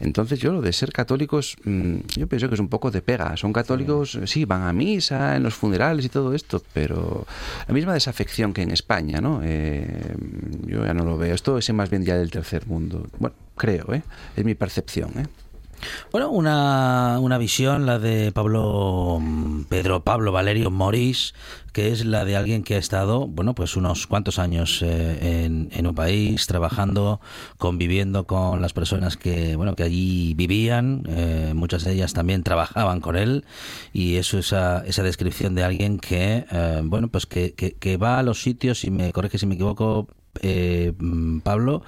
[0.00, 3.36] entonces yo lo de ser católicos mm, yo pienso que es un poco de pega.
[3.36, 7.26] Son católicos sí van a misa en los funerales y todo esto pero
[7.66, 10.16] la misma desafección que en España no Eh,
[10.66, 11.34] yo ya no lo veo.
[11.34, 13.06] Esto es más bien ya del tercer mundo.
[13.18, 14.02] Bueno creo eh
[14.36, 15.26] es mi percepción eh
[16.10, 21.34] Bueno, una, una visión, la de Pablo mm, Pedro Pablo Valerio Morís,
[21.72, 25.86] que es la de alguien que ha estado, bueno, pues unos cuantos años eh, en,
[25.86, 27.20] un país, trabajando,
[27.56, 33.00] conviviendo con las personas que, bueno, que allí vivían, eh, muchas de ellas también trabajaban
[33.00, 33.44] con él,
[33.92, 38.22] y eso esa, esa descripción de alguien que, eh, bueno, pues que, que, va a
[38.22, 40.08] los sitios, y me corrige si me equivoco,
[40.42, 41.82] eh, mm, Pablo,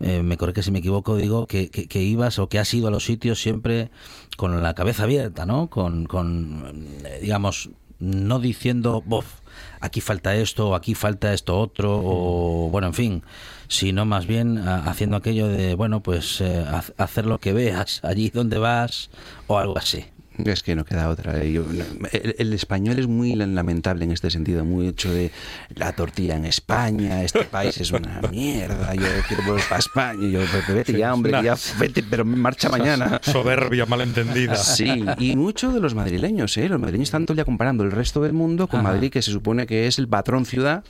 [0.00, 2.88] eh, me corrige si me equivoco, digo que, que, que ibas o que has ido
[2.88, 3.90] a los sitios siempre
[4.36, 5.68] con la cabeza abierta, ¿no?
[5.68, 9.40] Con, con eh, digamos, no diciendo, bof,
[9.80, 13.22] aquí falta esto, o aquí falta esto otro, o bueno, en fin,
[13.68, 16.64] sino más bien haciendo aquello de, bueno, pues eh,
[16.98, 19.10] hacer lo que veas allí donde vas,
[19.46, 20.04] o algo así.
[20.44, 21.42] Es que no queda otra.
[21.44, 21.64] Yo-
[22.12, 25.30] el, el español es muy lamentable en este sentido, muy hecho de
[25.74, 30.40] la tortilla en España, este país es una mierda, yo quiero volver para España, yo
[30.50, 33.20] "Pues vete ya, hombre, ya vete, pero marcha mañana.
[33.22, 34.56] Soberbia malentendida.
[34.56, 36.68] Sí, y mucho de los madrileños, ¿eh?
[36.68, 38.90] Los madrileños están todo el día comparando el resto del mundo con Ajá.
[38.92, 40.84] Madrid, que se supone que es el patrón ciudad.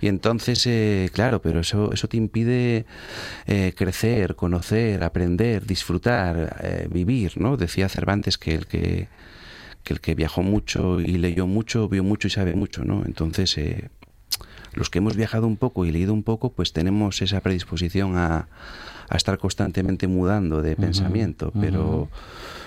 [0.00, 2.84] Y entonces, eh, claro, pero eso, eso te impide
[3.46, 7.56] eh, crecer, conocer, aprender, disfrutar, eh, vivir, ¿no?
[7.56, 9.08] Decía Cervantes que el que,
[9.82, 13.02] que el que viajó mucho y leyó mucho, vio mucho y sabe mucho, ¿no?
[13.04, 13.90] Entonces, eh,
[14.74, 18.48] los que hemos viajado un poco y leído un poco, pues tenemos esa predisposición a,
[19.08, 22.08] a estar constantemente mudando de pensamiento, pero...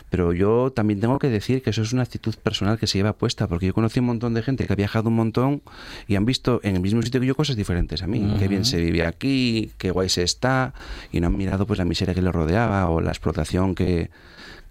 [0.10, 3.14] Pero yo también tengo que decir que eso es una actitud personal que se lleva
[3.14, 5.64] puesta, porque yo conocí un montón de gente que ha viajado un montón
[6.08, 8.36] y han visto en el mismo sitio que yo cosas diferentes a mí.
[8.38, 10.76] Qué bien se vive aquí, qué guay se está,
[11.12, 14.12] y no han mirado pues la miseria que le rodeaba o la explotación que,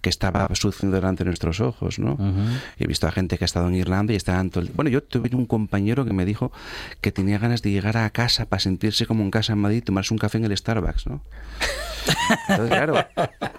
[0.03, 2.17] que estaba sucediendo delante de nuestros ojos, ¿no?
[2.77, 5.01] He visto a gente que ha estado en Irlanda y estaban todo el- Bueno, yo
[5.01, 6.51] tuve un compañero que me dijo
[6.99, 9.81] que tenía ganas de llegar a casa para sentirse como en casa en Madrid y
[9.81, 11.23] tomarse un café en el Starbucks, ¿no?
[12.49, 12.95] Entonces, claro,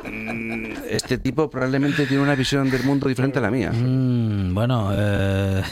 [0.05, 3.73] mm, este tipo probablemente tiene una visión del mundo diferente a la mía.
[3.73, 5.63] Mm, bueno, eh,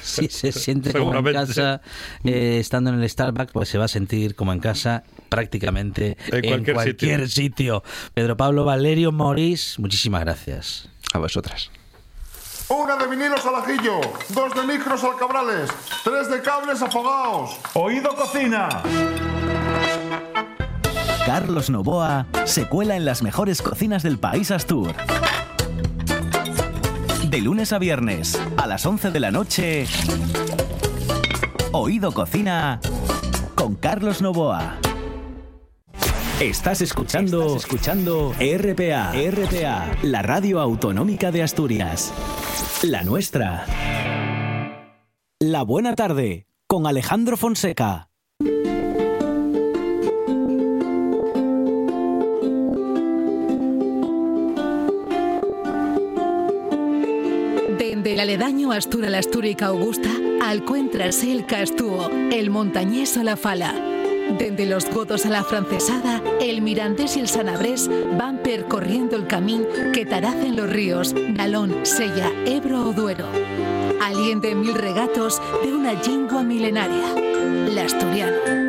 [0.00, 1.80] si se siente como en casa
[2.22, 6.44] eh, estando en el Starbucks, pues se va a sentir como en casa prácticamente En
[6.44, 7.82] en cualquier cualquier, sitio.
[8.12, 10.90] Pedro Pablo Valerio Morís, muchísimas gracias.
[11.14, 11.70] A vosotras.
[12.68, 15.70] Una de vinilos al ajillo, dos de micros al cabrales,
[16.04, 17.56] tres de cables afogados.
[17.74, 18.68] Oído cocina.
[21.26, 24.94] Carlos Novoa se cuela en las mejores cocinas del país Astur.
[27.28, 29.86] De lunes a viernes, a las 11 de la noche,
[31.72, 32.80] Oído Cocina
[33.54, 34.78] con Carlos Novoa.
[36.40, 42.14] Estás escuchando, escuchando RPA, RPA, la radio autonómica de Asturias.
[42.82, 43.66] La nuestra.
[45.38, 48.08] La buena tarde con Alejandro Fonseca.
[57.78, 60.08] Dende el aledaño Astura la Astúrica Augusta,
[60.42, 63.89] alcuéntrase el Castúo, el montañés o la Fala.
[64.38, 69.66] Dende los godos a la francesada, el mirandés y el sanabrés van percorriendo el camino
[69.92, 73.26] que taracen los ríos Nalón, Sella, Ebro o Duero.
[74.00, 77.14] Aliente mil regatos de una lingua milenaria,
[77.74, 78.59] la asturiana.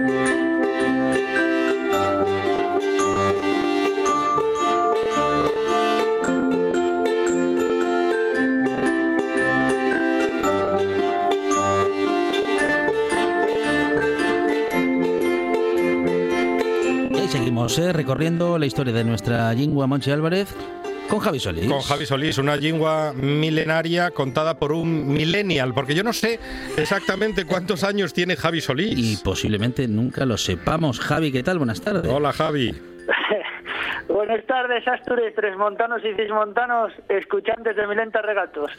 [18.01, 20.55] Recorriendo la historia de nuestra lingua Monchi Álvarez
[21.07, 21.67] con Javi Solís.
[21.67, 26.39] Con Javi Solís, una lengua milenaria contada por un millennial, porque yo no sé
[26.77, 28.97] exactamente cuántos años tiene Javi Solís.
[28.97, 30.99] Y posiblemente nunca lo sepamos.
[30.99, 31.59] Javi, ¿qué tal?
[31.59, 32.11] Buenas tardes.
[32.11, 32.73] Hola Javi.
[34.07, 38.71] Buenas tardes, Astures, tres montanos y seis montanos, escuchantes de Milenta Regatos.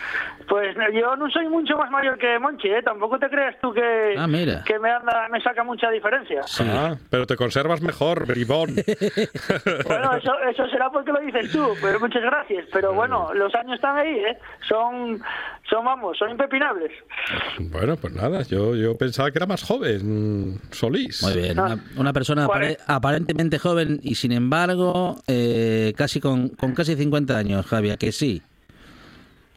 [0.48, 2.82] Pues yo no soy mucho más mayor que Monchi, ¿eh?
[2.82, 4.62] Tampoco te creas tú que, Ah, mira.
[4.64, 6.42] que me, anda, me saca mucha diferencia.
[6.44, 6.64] Sí.
[6.66, 8.70] Ah, pero te conservas mejor, bribón.
[9.86, 12.66] Bueno, eso, eso será porque lo dices tú, pero muchas gracias.
[12.72, 14.38] Pero bueno, los años están ahí, ¿eh?
[14.68, 15.20] Son,
[15.68, 16.90] son vamos, son impepinables.
[17.58, 21.22] bueno, pues nada, yo, yo pensaba que era más joven, Solís.
[21.22, 26.74] Muy bien, una, una persona apare- aparentemente joven y sin embargo eh, casi con, con
[26.74, 28.42] casi 50 años, Javi, ¿a que sí?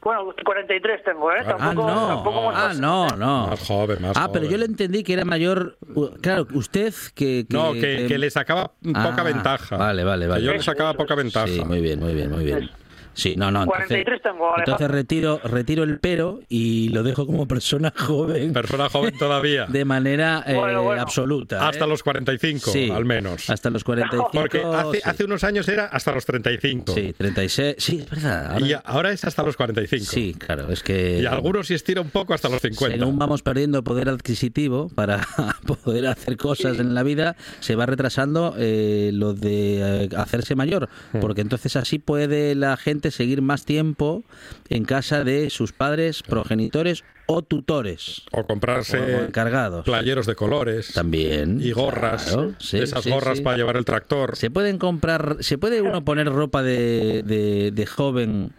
[0.02, 1.38] Bueno, 43 tengo, ¿eh?
[1.39, 3.48] Ah, Tampoco, no, tampoco ah, no, no.
[3.48, 5.80] Más joven, más Ah, pero yo le entendí que era mayor.
[6.22, 7.48] Claro, usted que.
[7.50, 9.78] No, que, que le sacaba poca Ah, ventaja.
[9.78, 10.44] Vale, vale, Que vale.
[10.46, 11.48] yo le sacaba poca ventaja.
[11.48, 12.70] Sí, muy bien, muy bien, muy bien.
[13.15, 13.63] Sí, no, no.
[13.63, 14.63] Entonces, 43 tengo, Alejandro.
[14.73, 19.65] entonces retiro, retiro el pero y lo dejo como persona joven Persona joven todavía.
[19.69, 21.01] de manera eh, Bueno, bueno.
[21.01, 21.67] absoluta.
[21.67, 21.88] Hasta ¿eh?
[21.88, 23.49] los 45, Sí, al menos.
[23.49, 24.30] Hasta los 45.
[24.34, 25.01] Porque hace, sí.
[25.06, 26.93] hace unos años era hasta los 35.
[26.93, 27.75] Sí, 36.
[27.80, 28.51] Sí, es verdad.
[28.54, 30.06] Ahora- Y ahora es hasta los 45.
[30.06, 31.19] Sí, claro, es que.
[31.21, 32.97] Y algunos sí estira un poco hasta los 50.
[32.97, 35.25] Según vamos perdiendo poder adquisitivo para
[35.84, 40.89] poder hacer cosas en la vida, se va retrasando eh, lo de eh, hacerse mayor,
[41.13, 41.19] Hmm.
[41.19, 44.24] porque entonces así puede la gente seguir más tiempo
[44.70, 48.22] en casa de sus padres, progenitores o tutores.
[48.32, 49.84] O comprarse O encargados.
[49.86, 50.94] playeros de colores.
[50.94, 51.60] También.
[51.62, 52.26] Y gorras.
[52.26, 53.44] Claro, sí, esas sí, gorras sí.
[53.44, 54.36] para llevar el tractor.
[54.36, 58.52] Se pueden comprar, se puede uno poner ropa de, de, de joven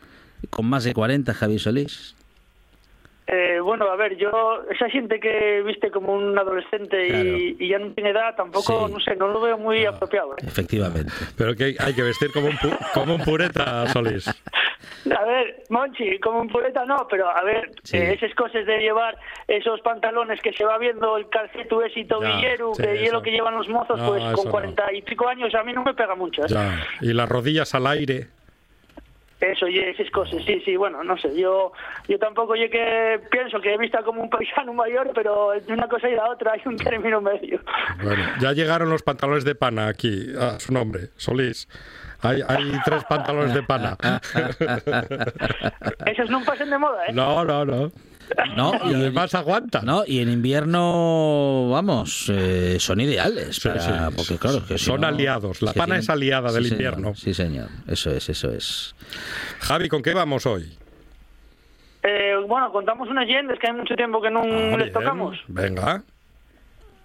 [0.51, 2.16] con más de 40, Javi Solís.
[3.29, 7.79] Eh, bueno, a ver, yo, esa gente que viste como un adolescente y, y ya
[7.81, 8.93] no tiene edad, tampoco, Sí.
[8.95, 10.35] no sé, no lo veo muy apropiado.
[10.35, 10.45] ¿eh?
[10.47, 11.13] Efectivamente.
[11.37, 14.29] Pero que hay, que vestir como un, pu- como un pureta, Solís.
[14.29, 17.97] A ver, Monchi, como un pureta no, pero a ver, Sí.
[17.97, 19.17] eh, esas cosas de llevar
[19.49, 23.23] esos pantalones que se va viendo el calceto ese y tobillero, sí, que es lo
[23.23, 24.51] que llevan los mozos, No, pues con no.
[24.53, 26.43] cuarenta y pico años a mí no me pega mucho.
[26.45, 26.49] ¿eh?
[26.49, 26.87] Ya.
[27.01, 28.29] Y las rodillas al aire.
[29.41, 31.71] Eso, y esas cosas, sí, sí, bueno, no sé, yo
[32.09, 35.89] yo tampoco yo que pienso que he visto como un paisano mayor, pero entre una
[35.89, 37.61] cosa y la otra hay un término medio.
[38.03, 41.69] Bueno, ya llegaron los pantalones de pana aquí, a su nombre, Solís.
[42.23, 43.97] Hay, hay tres pantalones de pana.
[46.07, 47.13] Esos no pasan de moda, ¿eh?
[47.13, 47.93] No, no, no.
[48.57, 49.85] No, Y además aguantan.
[49.87, 53.57] No, y en invierno, vamos, eh, son ideales.
[53.57, 53.91] Sí, para- sí.
[54.17, 55.63] Porque, claro, que si Son no- aliados.
[55.63, 56.73] La pana es aliada del señor.
[56.73, 57.15] invierno.
[57.15, 57.69] Sí, señor.
[57.87, 58.95] Eso es, eso es.
[59.61, 60.77] Javi, ¿con qué vamos hoy?
[62.03, 64.93] Eh, bueno, contamos unas leyendas que hay mucho tiempo que no Ah, les bien.
[64.93, 65.37] tocamos.
[65.49, 66.03] Venga.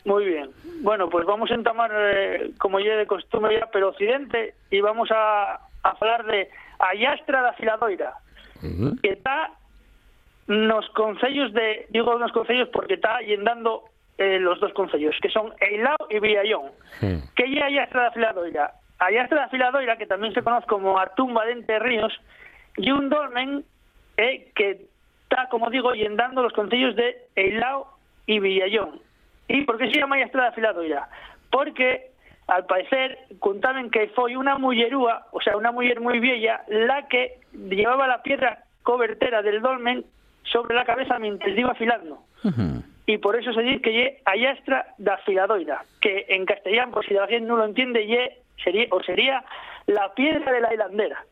[0.06, 0.50] Muy bien.
[0.82, 5.10] Bueno, pues vamos a entamar, eh, como ya de costumbre ya, pero occidente, y vamos
[5.12, 5.54] a,
[5.84, 8.14] a hablar de Ayastra da Filadoira,
[9.02, 9.52] que está
[10.48, 13.84] nos concellos de, digo nos concellos porque está yendando
[14.18, 16.72] eh, los dos concellos, que son Eilao y Villallón.
[17.02, 17.34] Mm.
[17.36, 18.72] Que é Ayastra da Filadoira?
[19.00, 22.14] Ayastra da Filadoira, que tamén se conoce como a tumba de Entre Ríos,
[22.78, 23.66] e un dolmen
[24.18, 24.86] eh, que
[25.26, 27.98] está, como digo, yendando los concellos de Eilao
[28.30, 29.02] y Villallón.
[29.50, 31.10] E por que se llama Ayastra da Filadoira?
[31.50, 32.14] Porque,
[32.46, 37.42] al parecer, contaban que foi unha mullerúa, o sea, unha muller moi vieja, la que
[37.58, 40.06] llevaba la piedra cobertera del dolmen
[40.44, 42.24] sobre la cabeza mientras iba afilando.
[43.06, 47.16] Y por eso se dice que ye Ayastra da Filadoira, que en castellano, por si
[47.18, 49.44] alguien no lo entiende, ye sería, o sería
[49.88, 51.24] la piedra de la hilandera.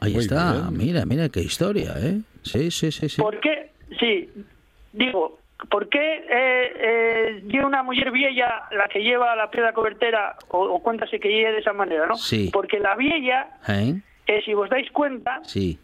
[0.00, 0.52] Ahí Muy está.
[0.52, 0.76] bien.
[0.76, 2.20] Mira, mira qué historia, ¿eh?
[2.42, 3.20] Sí, sí, sí, sí.
[3.20, 3.72] ¿Por qué?
[3.98, 4.30] Sí,
[4.92, 5.38] digo,
[5.70, 10.82] ¿por qué eh, eh, una mujer vieja la que lleva la piedra cobertera, o, o
[10.82, 12.14] cuéntase que ye de esa manera, ¿no?
[12.16, 12.50] Sí.
[12.52, 14.00] Porque la vieja, ¿Eh?
[14.26, 15.78] eh, si os dais cuenta, Sí.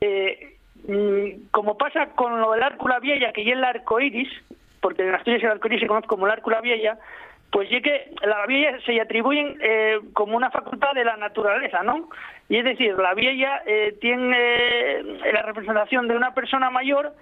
[0.00, 0.54] Eh,
[0.88, 4.28] mm, como pasa con lo del Árcula Vieja, que ya es el arco iris,
[4.80, 6.96] porque en Asturias el arco iris se conoce como el Árcula Vieja,
[7.52, 12.08] pues ya que la vieja se atribuyen eh, como una facultad de la naturaleza, ¿no?
[12.48, 17.12] Y es decir, la vieja eh, tiene la representación de una persona mayor,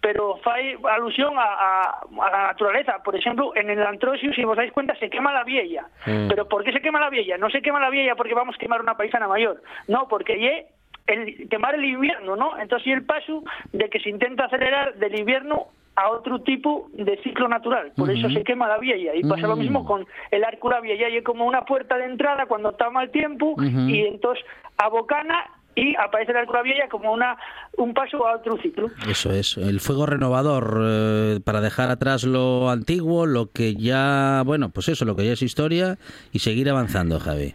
[0.00, 3.02] pero fai alusión a, a- a la naturaleza.
[3.02, 5.88] Por ejemplo, en el Antrosius, si os dais cuenta, se quema la vieja.
[6.06, 6.28] Mm.
[6.28, 7.36] ¿Pero por qué se quema la vieja?
[7.38, 9.62] No se quema la vieja porque vamos a quemar una paisana mayor.
[9.88, 10.66] No, porque ye
[11.08, 12.56] el quemar el invierno, ¿no?
[12.58, 13.42] Entonces y el paso
[13.72, 15.66] de que se intenta acelerar del invierno
[15.96, 17.90] a otro tipo de ciclo natural.
[17.96, 19.16] Por eso se quema la vieja.
[19.16, 19.58] Y pasa lo Mm.
[19.58, 23.10] mismo con el Árcula Vieja, y es como una puerta de entrada cuando está mal
[23.10, 24.44] tiempo y entonces
[24.76, 25.44] abocana
[25.74, 27.36] y aparece el Árcula Vieja como una
[27.78, 28.88] un paso a otro ciclo.
[29.08, 34.70] Eso es, el fuego renovador eh, para dejar atrás lo antiguo, lo que ya, bueno,
[34.70, 35.96] pues eso, lo que ya es historia
[36.32, 37.54] y seguir avanzando, Javi.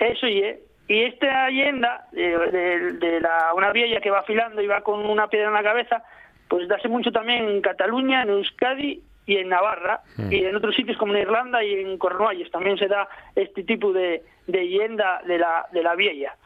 [0.00, 0.58] Eso y es.
[0.88, 5.04] Y esta leyenda de, de- de la, una vieja que va afilando y va con
[5.06, 6.02] una piedra en la cabeza,
[6.48, 10.98] pues dase mucho también en Cataluña, en Euskadi y en Navarra, y en otros sitios
[10.98, 15.38] como en Irlanda y en Cornualles también se da este tipo de, de leyenda de
[15.38, 16.36] la, de la vieja.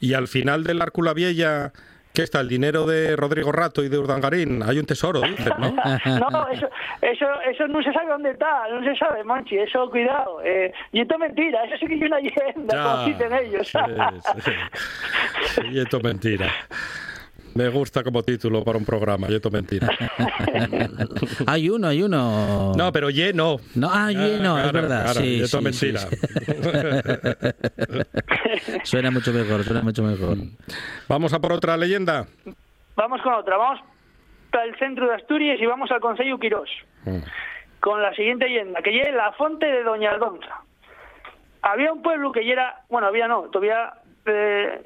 [0.00, 1.72] Y al final del Árcula Vieja,
[2.14, 2.40] ¿qué está?
[2.40, 4.62] El dinero de Rodrigo Rato y de Urdangarín.
[4.62, 5.74] Hay un tesoro, dicen, ¿no?
[6.30, 6.68] No, eso,
[7.02, 10.40] eso, eso no se sabe dónde está, no se sabe, Monchi, eso cuidado.
[10.44, 13.68] Eh, y esto es mentira, eso sí que es una leyenda, como dicen ellos.
[13.68, 14.50] Sí.
[15.48, 16.46] Sí, y esto es mentira.
[17.54, 19.88] Me gusta como título para un programa, y esto es mentira.
[21.46, 22.72] Hay uno, hay uno.
[22.76, 23.58] No, pero lleno.
[23.74, 26.00] No, ah, lleno, es verdad, sí, y esto sí, es mentira.
[28.58, 30.36] sí, Suena mucho mejor, suena mucho mejor.
[31.08, 32.26] Vamos a por otra leyenda.
[32.96, 33.80] Vamos con otra, vamos
[34.50, 36.70] para el centro de Asturias y vamos al Concello Quirós.
[37.80, 40.62] con la siguiente leyenda, que es la fonte de Doña Aldonza.
[41.62, 43.94] Había un pueblo que ya era, bueno, había no, todavía
[44.26, 44.82] eh,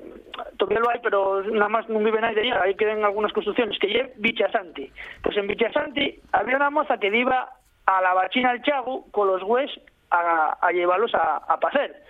[0.56, 4.00] todavía lo hay, pero nada más no vive nadie allá, ahí quedan algunas construcciones, que
[4.00, 4.90] es Bichasanti.
[5.22, 7.50] Pues en Bichasanti había una moza que iba
[7.86, 9.70] a la bachina al Chago con los gües
[10.10, 12.02] a, a llevarlos a, a pacer.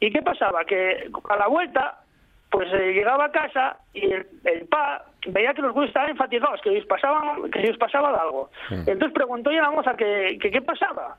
[0.00, 0.64] ¿Y qué pasaba?
[0.64, 2.00] Que a la vuelta,
[2.50, 6.60] pues eh, llegaba a casa y el, el pa veía que los güeyes estaban fatigados,
[6.62, 8.50] que les pasaban, que les pasaba algo.
[8.70, 11.18] Entonces preguntó a la moza que, que qué pasaba.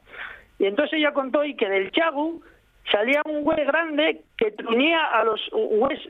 [0.59, 2.43] Y entonces ella contó y que del chagu
[2.91, 6.01] salía un güey grande que truñía a los güeyes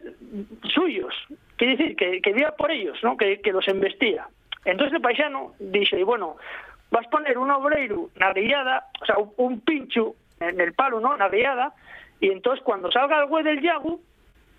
[0.73, 1.13] suyos.
[1.57, 3.15] Quiere decir, que, que iba por ellos, ¿no?
[3.17, 4.27] Que, que los embestía.
[4.65, 6.38] Entonces el paisano dice, y bueno,
[6.91, 11.17] vas a poner un obreiro na guiada, o sea, un, pincho en el palo, ¿no?
[11.17, 11.29] Na
[12.19, 13.99] y entonces cuando salga el güey del yagu,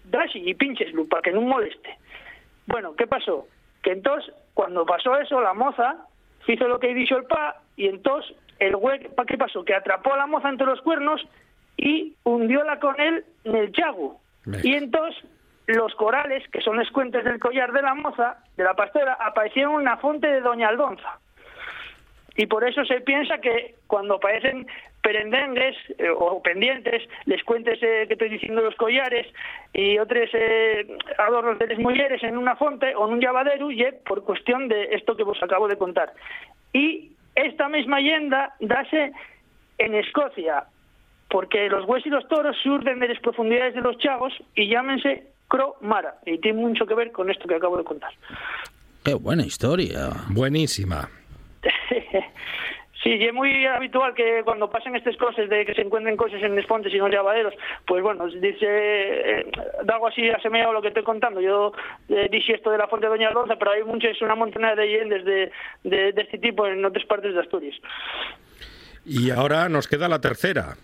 [0.05, 1.97] das y pincheslo para que no moleste.
[2.67, 3.47] Bueno, ¿qué pasó?
[3.83, 5.97] Que entonces, cuando pasó eso, la moza
[6.47, 9.65] hizo lo que dicho el pa y entonces el güey, ¿pa ¿qué pasó?
[9.65, 11.27] Que atrapó a la moza entre los cuernos
[11.77, 14.21] y hundióla con él en el chago.
[14.45, 15.23] Me- Y entonces
[15.67, 19.81] los corales, que son los cuentes del collar de la moza, de la pastora, aparecieron
[19.81, 21.19] en la fonte de Doña Aldonza.
[22.37, 24.67] Y por eso se piensa que cuando aparecen
[25.03, 29.27] perendengues eh, o pendientes, les cuentes eh, que estoy diciendo los collares
[29.73, 30.87] y otros eh,
[31.19, 34.95] adornos de las mujeres en una fonte o en un llavadero, y por cuestión de
[34.95, 36.13] esto que vos acabo de contar.
[36.73, 39.13] Y esta misma leyenda dase
[39.79, 40.65] en Escocia,
[41.29, 45.25] porque los huesos y los toros surden de las profundidades de los chagos y llámense
[45.49, 48.13] Cro Mara, y tiene mucho que ver con esto que acabo de contar.
[49.05, 50.11] Qué buena historia.
[50.31, 51.09] Buenísima.
[53.05, 56.43] Sí, y es muy habitual que cuando pasen estas cosas de que se encuentren cosas
[56.43, 57.53] en los fontes y en los llavaderos,
[57.87, 59.47] pues bueno, dice, eh,
[59.85, 61.39] da algo así asemeado a lo que estoy contando.
[61.43, 61.75] Yo
[62.09, 64.77] eh, dije esto de la fuente de Doña Aldonza, pero hay muchas, una montaña de
[64.77, 65.53] leyendas de,
[65.83, 67.77] de, de este tipo en otras partes de Asturias.
[69.05, 70.75] Y ahora nos queda la tercera.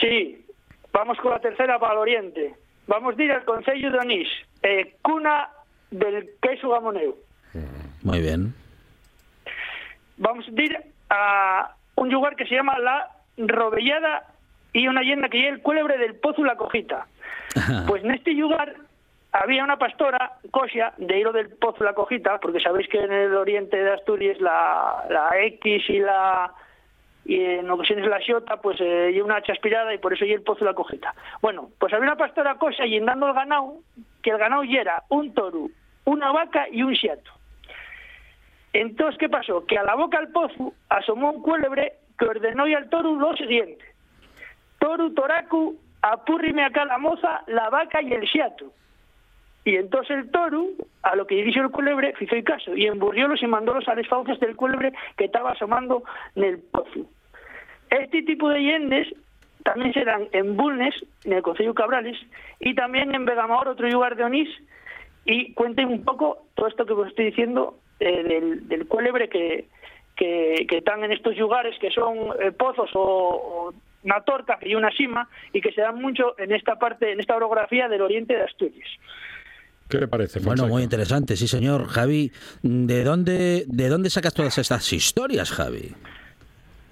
[0.00, 0.44] Sí,
[0.92, 2.54] vamos con la tercera para el oriente.
[2.86, 4.28] Vamos a ir al Concello de Onís,
[4.62, 5.48] eh, cuna
[5.90, 7.16] del queso gamoneu.
[8.02, 8.54] Muy bien.
[10.16, 10.78] Vamos a ir
[11.10, 14.26] a un lugar que se llama La Robellada
[14.72, 17.06] y una leyenda que es el cuélebre del Pozo La Cojita.
[17.86, 18.74] Pues en este lugar
[19.32, 23.34] había una pastora, Cosia, de Hilo del Pozo La Cojita, porque sabéis que en el
[23.34, 26.52] oriente de Asturias la, la X y la
[27.24, 30.32] y en ocasiones la Xota, pues eh, y una hacha aspirada y por eso y
[30.32, 31.14] el Pozo La Cojita.
[31.40, 33.78] Bueno, pues había una pastora Cosia yendando el ganado,
[34.22, 35.68] que el ganado era un toro,
[36.04, 37.30] una vaca y un xiato.
[38.74, 39.64] Entonces, ¿qué pasó?
[39.66, 43.34] Que a la boca del pozo asomó un cuélebre que ordenó y al toro lo
[43.36, 43.84] siguiente.
[44.78, 48.72] Toru, toracu, apúrrime acá la moza, la vaca y el xiato.
[49.64, 50.66] Y entonces el toro,
[51.02, 54.06] a lo que dijo el cuélebre, hizo el caso y emburriólos y mandólos a las
[54.08, 56.04] fauces del cuélebre que estaba asomando
[56.34, 57.06] en el pozo.
[57.90, 59.08] Este tipo de yendes
[59.62, 60.94] también se dan en Bulnes,
[61.24, 62.18] en el Concello Cabrales,
[62.60, 64.48] y también en Vegamor, otro lugar de Onís,
[65.24, 69.68] y cuenten un poco todo esto que os estoy diciendo eh, del, del cuélebre que,
[70.16, 74.90] que, están en estos lugares que son eh, pozos o, o una torca y una
[74.90, 78.42] sima y que se dan mucho en esta parte, en esta orografía del oriente de
[78.42, 78.88] Asturias.
[79.88, 80.68] ¿Qué le parece, Bueno, Fonseca?
[80.72, 81.86] muy interesante, sí, señor.
[81.88, 82.32] Javi,
[82.62, 85.94] ¿de dónde, ¿de dónde sacas todas estas historias, Javi?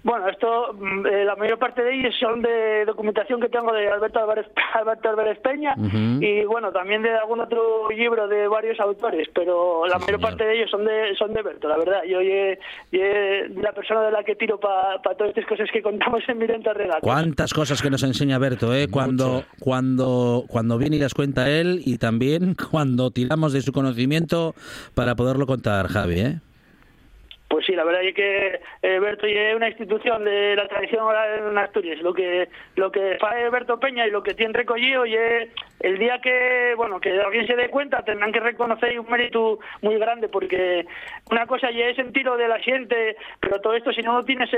[0.05, 3.89] Bueno, esto, mm, eh, la mayor parte de ellos son de documentación que tengo de
[3.89, 5.75] Alberto Álvarez, Alberto Álvarez Peña
[6.21, 10.21] y bueno, también de algún otro libro de varios autores, pero la Sí, mayor señor.
[10.21, 12.03] parte de ellos son de son de Berto, la verdad.
[12.09, 12.59] Yo ye-
[12.91, 16.73] ye la persona de la que tiro para todas estas cosas que contamos en Mirenta
[16.73, 17.03] Relatos.
[17.03, 18.89] Cuántas cosas que nos enseña Berto, ¿eh?
[18.91, 24.55] Cuando, cuando, cuando viene y las cuenta él y también cuando tiramos de su conocimiento
[24.95, 26.41] para poderlo contar, Javi, ¿eh?
[27.53, 31.51] Pues sí, la verdad es que eh, Berto es una institución de la tradición oral
[31.51, 32.01] en Asturias.
[32.01, 36.19] Lo que lo que fae Berto Peña y lo que tiene recogido y el día
[36.23, 40.87] que bueno que alguien se dé cuenta tendrán que reconocer un mérito muy grande porque
[41.31, 44.49] una cosa ya es sentido de la gente, pero todo esto si no lo tienes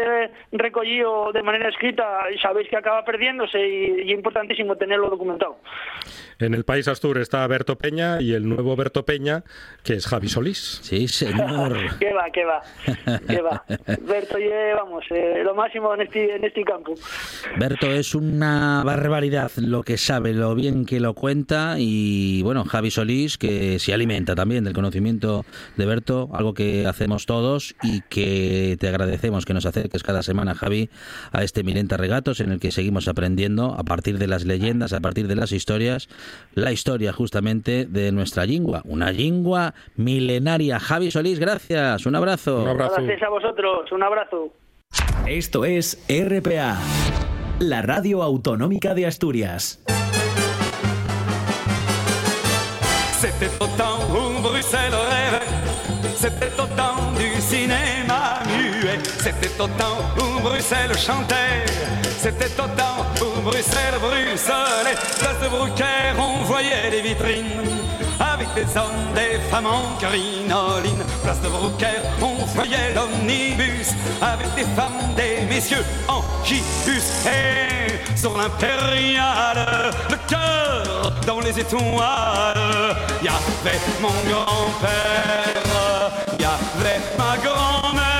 [0.53, 5.57] recogido de manera escrita sabéis que acaba perdiéndose y, y es importantísimo tenerlo documentado.
[6.38, 9.45] En el país Astur está Berto Peña y el nuevo Berto Peña,
[9.82, 10.80] que es Javi Solís.
[10.82, 11.76] Sí, señor.
[11.99, 12.62] ¿Qué va, qué va?
[14.07, 16.95] Berto ye, vamos, eh, lo máximo en este, en este campo.
[17.59, 22.91] Berto es una barbaridad lo que sabe, lo bien que lo cuenta y bueno, Javi
[22.91, 25.45] Solís que se alimenta también del conocimiento
[25.76, 30.55] de Berto, algo que hacemos todos y que te agradecemos que nos acerques cada semana,
[30.55, 30.91] Javi,
[31.32, 35.01] a este Milenta Regatos en el que seguimos aprendiendo a partir de las leyendas, a
[35.01, 36.09] partir de las historias,
[36.55, 40.80] la historia justamente de nuestra lingua, una lingua milenaria.
[40.80, 42.62] Javi Solís, gracias, un abrazo.
[42.62, 42.74] Un abrazo.
[42.77, 44.53] Gracias a vosotros, un abrazo.
[45.27, 46.77] Esto es RPA,
[47.61, 49.81] la radio autonómica de Asturias.
[53.12, 55.47] C'était au temps où Bruxelles rêvait,
[56.14, 61.64] c'était au temps du cinéma muet, c'était au temps où Bruxelles chantait,
[62.18, 64.97] c'était au temps où Bruxelles bruxelait.
[65.20, 67.93] Place de Brucaire, on voyait les vitrines.
[68.55, 73.91] Des hommes, des femmes en crinoline Place de Brucaire, on voyait l'omnibus.
[74.23, 77.27] Avec des femmes, des messieurs en gibus.
[77.27, 82.97] Et sur l'impériale, le cœur dans les étoiles.
[83.23, 88.14] Y avait mon grand-père, y avait ma grand-mère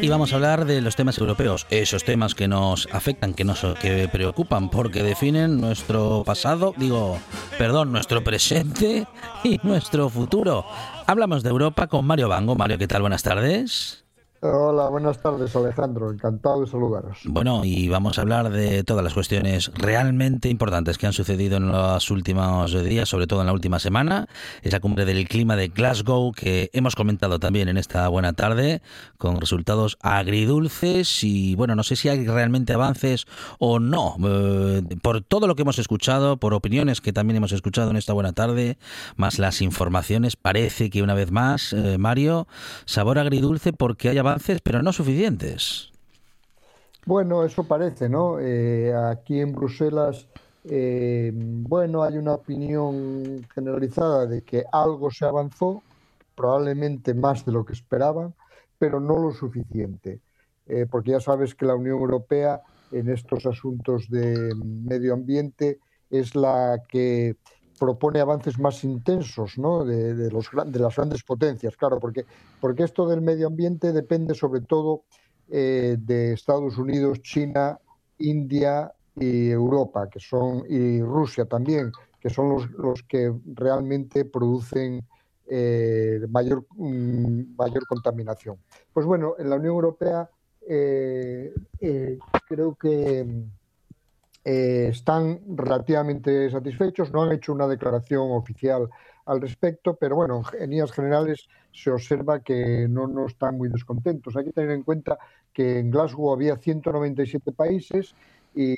[0.00, 3.64] Y vamos a hablar de los temas europeos, esos temas que nos afectan, que nos
[3.80, 7.18] que preocupan, porque definen nuestro pasado, digo,
[7.56, 9.06] perdón, nuestro presente
[9.44, 10.66] y nuestro futuro.
[11.06, 12.54] Hablamos de Europa con Mario Bango.
[12.54, 13.02] Mario, ¿qué tal?
[13.02, 14.07] Buenas tardes.
[14.40, 17.18] Hola, buenas tardes Alejandro, encantado de saludaros.
[17.24, 21.66] Bueno, y vamos a hablar de todas las cuestiones realmente importantes que han sucedido en
[21.72, 24.28] los últimos días, sobre todo en la última semana.
[24.62, 28.80] Esa cumbre del clima de Glasgow que hemos comentado también en esta buena tarde,
[29.16, 33.26] con resultados agridulces y bueno, no sé si hay realmente avances
[33.58, 34.14] o no.
[34.24, 38.12] Eh, por todo lo que hemos escuchado, por opiniones que también hemos escuchado en esta
[38.12, 38.78] buena tarde,
[39.16, 42.46] más las informaciones, parece que una vez más, eh, Mario,
[42.84, 44.27] sabor agridulce porque hay avances,
[44.62, 45.92] pero no suficientes.
[47.06, 48.38] Bueno, eso parece, ¿no?
[48.38, 50.28] Eh, aquí en Bruselas,
[50.64, 55.82] eh, bueno, hay una opinión generalizada de que algo se avanzó,
[56.34, 58.34] probablemente más de lo que esperaban,
[58.78, 60.20] pero no lo suficiente,
[60.66, 62.60] eh, porque ya sabes que la Unión Europea
[62.92, 65.78] en estos asuntos de medio ambiente
[66.10, 67.36] es la que
[67.78, 69.84] propone avances más intensos ¿no?
[69.84, 72.24] de, de las grandes potencias, claro, porque,
[72.60, 75.04] porque esto del medio ambiente depende sobre todo
[75.50, 77.78] eh, de Estados Unidos, China,
[78.18, 85.06] India y Europa, que son, y Rusia también, que son los, que realmente producen
[85.46, 88.58] eh, mayor, mm, mayor contaminación.
[88.92, 90.28] Pues bueno, en la Unión Europea
[90.68, 91.54] eh,
[92.46, 93.24] creo que
[94.50, 98.88] eh, están relativamente satisfechos, no han hecho una declaración oficial
[99.26, 104.34] al respecto, pero bueno, en líneas generales se observa que no, no están muy descontentos.
[104.36, 105.18] Hay que tener en cuenta
[105.52, 108.14] que en Glasgow había 197 países
[108.54, 108.74] y,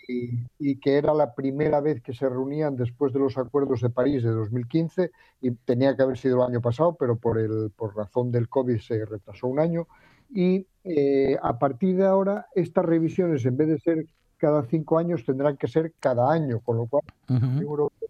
[0.58, 4.24] y, que era la primera vez que se reunían después de los acuerdos de París
[4.24, 8.32] de 2015 y tenía que haber sido el año pasado, pero por, el, por razón
[8.32, 9.86] del COVID se retrasó un año.
[10.34, 14.06] Y eh, a partir de ahora, estas revisiones, en vez de ser
[14.40, 18.08] cada cinco años tendrán que ser cada año, con lo cual Europea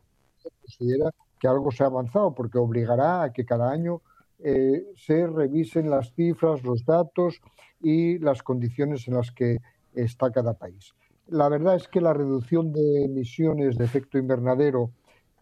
[0.62, 4.00] considera que algo se ha avanzado porque obligará a que cada año
[4.38, 7.40] eh, se revisen las cifras, los datos
[7.80, 9.58] y las condiciones en las que
[9.92, 10.94] está cada país.
[11.26, 14.90] La verdad es que la reducción de emisiones de efecto invernadero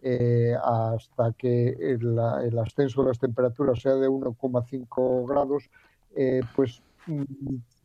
[0.00, 5.68] eh, hasta que el, el, ascenso de las temperaturas sea de 1,5 grados,
[6.14, 7.24] eh, pues mm,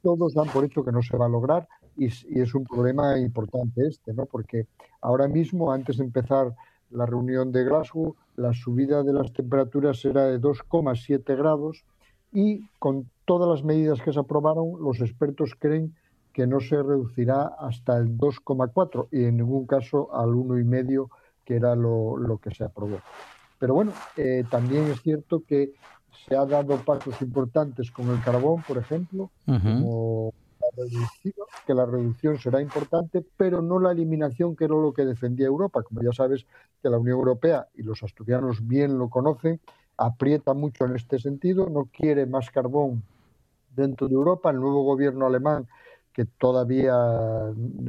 [0.01, 3.87] todos dan por hecho que no se va a lograr y, es un problema importante
[3.87, 4.25] este, ¿no?
[4.25, 4.67] Porque
[5.01, 6.53] ahora mismo, antes de empezar
[6.89, 11.83] la reunión de Glasgow, la subida de las temperaturas era de 2,7 grados
[12.31, 15.95] y con todas las medidas que se aprobaron, los expertos creen
[16.33, 21.09] que no se reducirá hasta el 2,4 y en ningún caso al 1,5
[21.45, 22.99] que era lo, lo, que se aprobó.
[23.59, 25.73] Pero bueno, eh, también es cierto que
[26.25, 30.33] se ha dado pasos importantes con el carbón, por ejemplo, como
[31.65, 35.83] que la reducción será importante, pero no la eliminación, que era lo que defendía Europa.
[35.83, 36.45] Como ya sabes,
[36.81, 39.59] que la Unión Europea, y los asturianos bien lo conocen,
[39.97, 43.03] aprieta mucho en este sentido, no quiere más carbón
[43.75, 44.49] dentro de Europa.
[44.49, 45.67] El nuevo gobierno alemán,
[46.11, 46.95] que todavía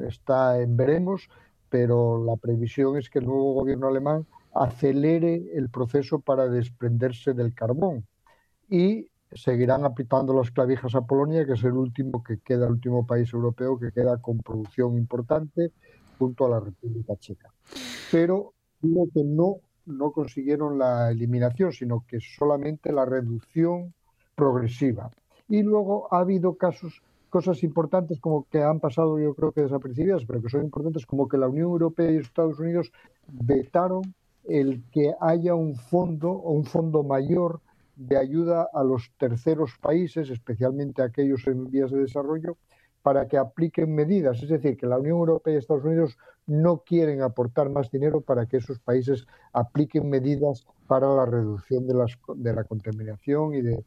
[0.06, 1.28] está en veremos,
[1.68, 7.52] pero la previsión es que el nuevo gobierno alemán acelere el proceso para desprenderse del
[7.54, 8.06] carbón.
[8.68, 13.06] Y seguirán apretando las clavijas a Polonia, que es el último que queda, el último
[13.06, 15.72] país europeo que queda con producción importante
[16.18, 17.52] junto a la República Checa.
[18.10, 19.56] Pero digo que no,
[19.86, 23.92] no consiguieron la eliminación, sino que solamente la reducción
[24.34, 25.10] progresiva.
[25.48, 30.24] Y luego ha habido casos, cosas importantes como que han pasado yo creo que desapercibidas,
[30.24, 32.92] pero que son importantes, como que la Unión Europea y Estados Unidos
[33.26, 34.02] vetaron
[34.44, 37.60] el que haya un fondo o un fondo mayor
[37.96, 42.56] de ayuda a los terceros países, especialmente aquellos en vías de desarrollo,
[43.02, 44.42] para que apliquen medidas.
[44.42, 46.16] Es decir, que la Unión Europea y Estados Unidos
[46.46, 51.94] no quieren aportar más dinero para que esos países apliquen medidas para la reducción de,
[52.52, 53.84] la contaminación y de,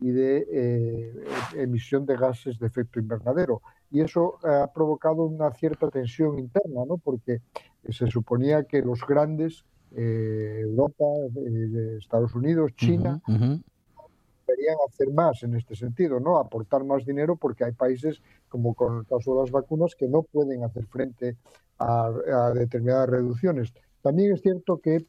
[0.00, 1.24] y de eh,
[1.56, 3.60] emisión de gases de efecto invernadero.
[3.90, 6.96] Y eso ha provocado una cierta tensión interna, ¿no?
[6.98, 7.42] porque
[7.88, 9.64] se suponía que los grandes
[9.96, 11.04] eh, Europa,
[11.36, 16.38] eh, Estados Unidos, China, deberían hacer más en este sentido, ¿no?
[16.38, 20.22] Aportar más dinero porque hay países, como con el caso de las vacunas, que no
[20.22, 21.36] pueden hacer frente
[21.78, 23.72] a, determinadas reducciones.
[24.02, 25.06] También es cierto que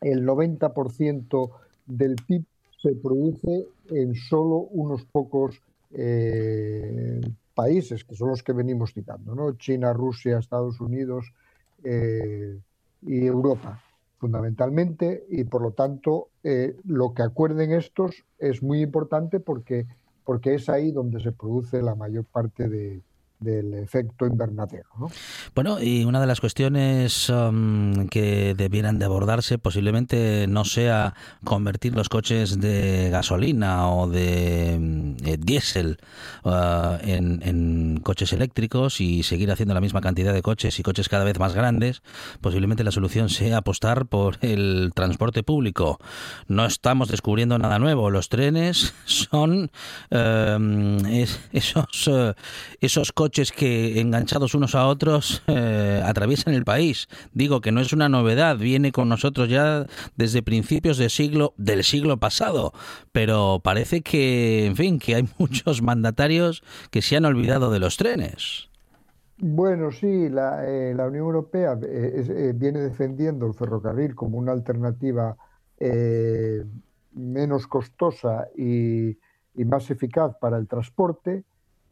[0.00, 1.50] el 90%
[1.86, 2.44] del PIB
[2.80, 7.20] se produce en solo unos pocos eh,
[7.54, 9.52] países, que son los que venimos citando, ¿no?
[9.56, 11.32] China, Rusia, Estados Unidos
[11.82, 13.80] y Europa
[14.18, 19.86] fundamentalmente y por lo tanto eh, lo que acuerden estos es muy importante porque
[20.24, 23.00] porque es ahí donde se produce la mayor parte de,
[23.40, 24.88] del efecto invernadero.
[24.98, 25.10] ¿no?
[25.54, 31.14] Bueno, y una de las cuestiones um, que debieran de abordarse posiblemente no sea
[31.44, 35.98] convertir los coches de gasolina o de eh, diésel
[36.44, 41.24] uh, en, coches eléctricos y seguir haciendo la misma cantidad de coches y coches cada
[41.24, 42.02] vez más grandes.
[42.40, 45.98] Posiblemente la solución sea apostar por el transporte público.
[46.46, 48.10] No estamos descubriendo nada nuevo.
[48.10, 49.70] Los trenes son
[50.10, 52.10] uh, es, esos,
[52.80, 57.08] esos coches coches que enganchados unos a otros eh, atraviesan el país.
[57.34, 61.84] Digo que no es una novedad, viene con nosotros ya desde principios del siglo del
[61.84, 62.72] siglo pasado,
[63.12, 67.98] pero parece que, en fin, que hay muchos mandatarios que se han olvidado de los
[67.98, 68.68] trenes.
[69.40, 75.36] Bueno, sí, la, eh, Unión Europea eh, eh, viene defendiendo el ferrocarril como una alternativa
[77.12, 79.16] menos costosa y,
[79.54, 81.44] más eficaz para el transporte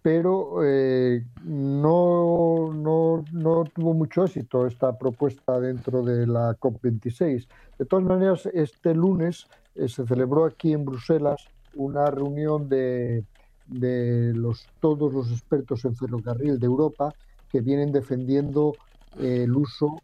[0.07, 7.49] pero eh, no, no, no, tuvo mucho éxito esta propuesta dentro de la COP26.
[7.77, 13.25] De todas maneras, este lunes eh, se celebró aquí en Bruselas una reunión de,
[13.67, 17.13] de los, todos los expertos en ferrocarril de Europa
[17.51, 18.75] que vienen defendiendo
[19.19, 20.01] eh, el uso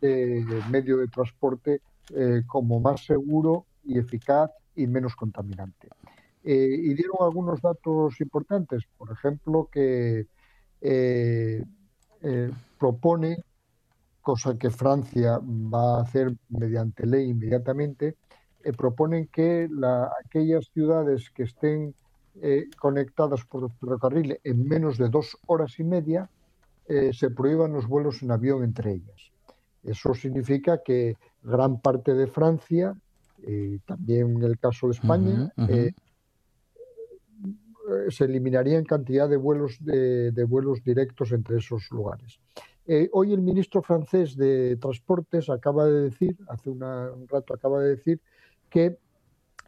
[0.00, 1.82] de, de medio de transporte
[2.46, 5.90] como más seguro y eficaz y menos contaminante.
[6.44, 10.26] Eh, y dieron algunos datos importantes, por ejemplo, que
[10.80, 11.64] eh,
[12.22, 13.44] eh, propone,
[14.22, 18.16] cosa que Francia va a hacer mediante ley inmediatamente,
[18.62, 21.94] eh, proponen que la, aquellas ciudades que estén
[22.40, 26.30] eh, conectadas por ferrocarril en menos de dos horas y media,
[26.86, 29.32] eh, se prohíban los vuelos en avión entre ellas.
[29.82, 32.94] Eso significa que gran parte de Francia,
[33.86, 35.94] también en el caso de España, uh -huh, uh -huh
[38.10, 42.40] se eliminarían cantidad de vuelos, de, vuelos directos entre esos lugares.
[42.86, 46.80] Eh, hoy el ministro francés de Transportes acaba de decir, hace un
[47.28, 48.20] rato acaba de decir,
[48.70, 48.98] que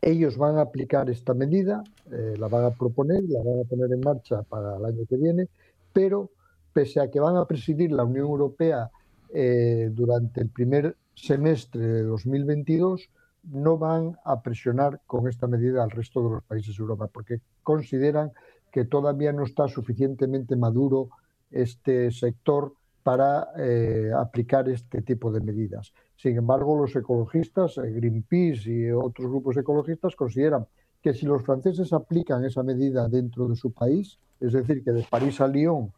[0.02, 3.92] ellos van a aplicar esta medida, eh, la van a proponer, la van a poner
[3.92, 5.48] en marcha para el año que viene,
[5.92, 6.30] pero
[6.72, 8.90] pese a que van a presidir la Unión Europea
[9.34, 13.10] eh, durante el primer semestre de 2022,
[13.44, 17.40] no van a presionar con esta medida al resto de los países de Europa, porque
[17.62, 18.32] consideran
[18.72, 21.08] que todavía no está suficientemente maduro
[21.50, 25.92] este sector para eh, aplicar este tipo de medidas.
[26.16, 30.66] Sin embargo, los ecologistas, eh, Greenpeace y otros grupos ecologistas consideran
[31.02, 35.06] que si los franceses aplican esa medida dentro de su país, es decir, que de
[35.08, 35.90] París a Lyon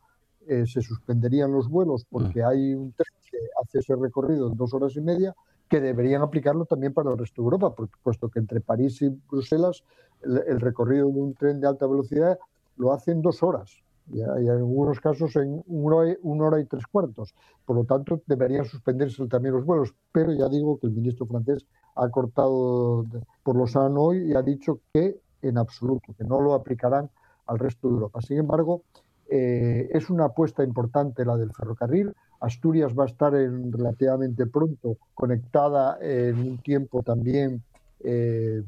[0.47, 4.73] eh, se suspenderían los vuelos porque hay un tren que hace ese recorrido en dos
[4.75, 5.35] horas y media,
[5.73, 9.83] que deberían aplicarlo también para el resto de Europa, puesto que entre París y Bruselas
[10.23, 12.39] el, recorrido de un tren de alta velocidad
[12.77, 16.67] lo hace en dos horas, y, en algunos casos en una hora, una hora, y
[16.67, 17.35] tres cuartos.
[17.65, 19.95] Por lo tanto, deberían suspenderse también los vuelos.
[20.13, 21.65] Pero ya digo que el ministro francés
[21.95, 23.07] ha cortado
[23.43, 27.09] por lo sano hoy y ha dicho que en absoluto, que no lo aplicarán
[27.47, 28.21] al resto de Europa.
[28.21, 28.83] Sin embargo,
[29.31, 32.13] eh, es una apuesta importante la del ferrocarril.
[32.43, 37.63] Asturias va a estar en, relativamente pronto conectada en un tiempo también
[38.01, 38.63] eh,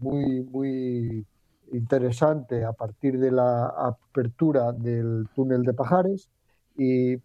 [0.00, 1.24] muy, muy
[1.72, 6.28] interesante a partir de la apertura del túnel de Pajares,
[6.76, 7.16] y,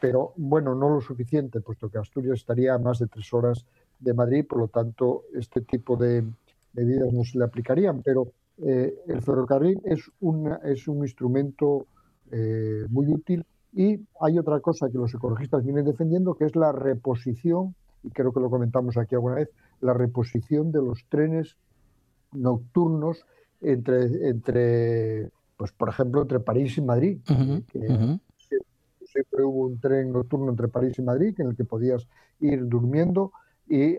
[0.00, 3.64] pero bueno, no lo suficiente, puesto que Asturias estaría a más de tres horas
[3.98, 6.24] de Madrid, por lo tanto, este tipo de
[6.74, 11.86] medidas no se le aplicarían, pero eh, el ferrocarril es, una, es un instrumento
[12.30, 13.44] eh, muy útil
[13.78, 18.32] y hay otra cosa que los ecologistas vienen defendiendo, que es la reposición, y creo
[18.32, 19.50] que lo comentamos aquí alguna vez,
[19.80, 21.56] la reposición de los trenes
[22.32, 23.24] nocturnos
[23.60, 27.20] entre, entre pues por ejemplo, entre París y Madrid.
[27.30, 28.20] Uh -huh, que uh -huh.
[29.06, 32.08] Siempre hubo un tren nocturno entre París y Madrid en el que podías
[32.40, 33.30] ir durmiendo.
[33.68, 33.96] Y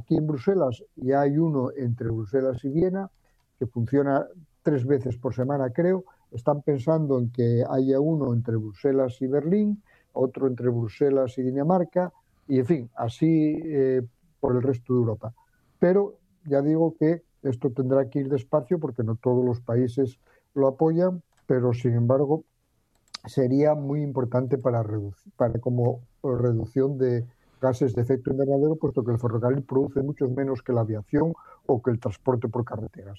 [0.00, 3.10] aquí en Bruselas ya hay uno entre Bruselas y Viena
[3.58, 4.26] que funciona
[4.62, 6.04] tres veces por semana, creo.
[6.32, 12.12] Están pensando en que haya uno entre Bruselas y Berlín, otro entre Bruselas y Dinamarca,
[12.46, 14.02] y en fin, así eh,
[14.40, 15.34] por el resto de Europa.
[15.78, 16.14] Pero
[16.44, 20.18] ya digo que esto tendrá que ir despacio porque no todos los países
[20.54, 22.44] lo apoyan, pero sin embargo
[23.26, 24.84] sería muy importante para,
[25.36, 27.26] para como reducción de
[27.60, 31.32] gases de efecto invernadero, puesto que el ferrocarril produce muchos menos que la aviación
[31.66, 33.18] o que el transporte por carreteras.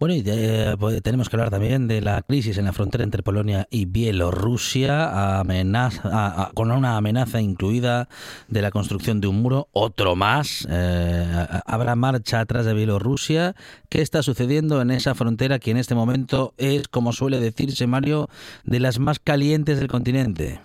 [0.00, 3.22] Bueno, y eh, pues, tenemos que hablar también de la crisis en la frontera entre
[3.22, 8.08] Polonia y Bielorrusia, amenaza, con una amenaza incluida
[8.48, 10.66] de la construcción de un muro, otro más.
[10.70, 13.54] Eh, habrá marcha atrás de Bielorrusia.
[13.90, 18.30] ¿Qué está sucediendo en esa frontera que en este momento es, como suele decirse Mario,
[18.64, 20.62] de las más calientes del continente?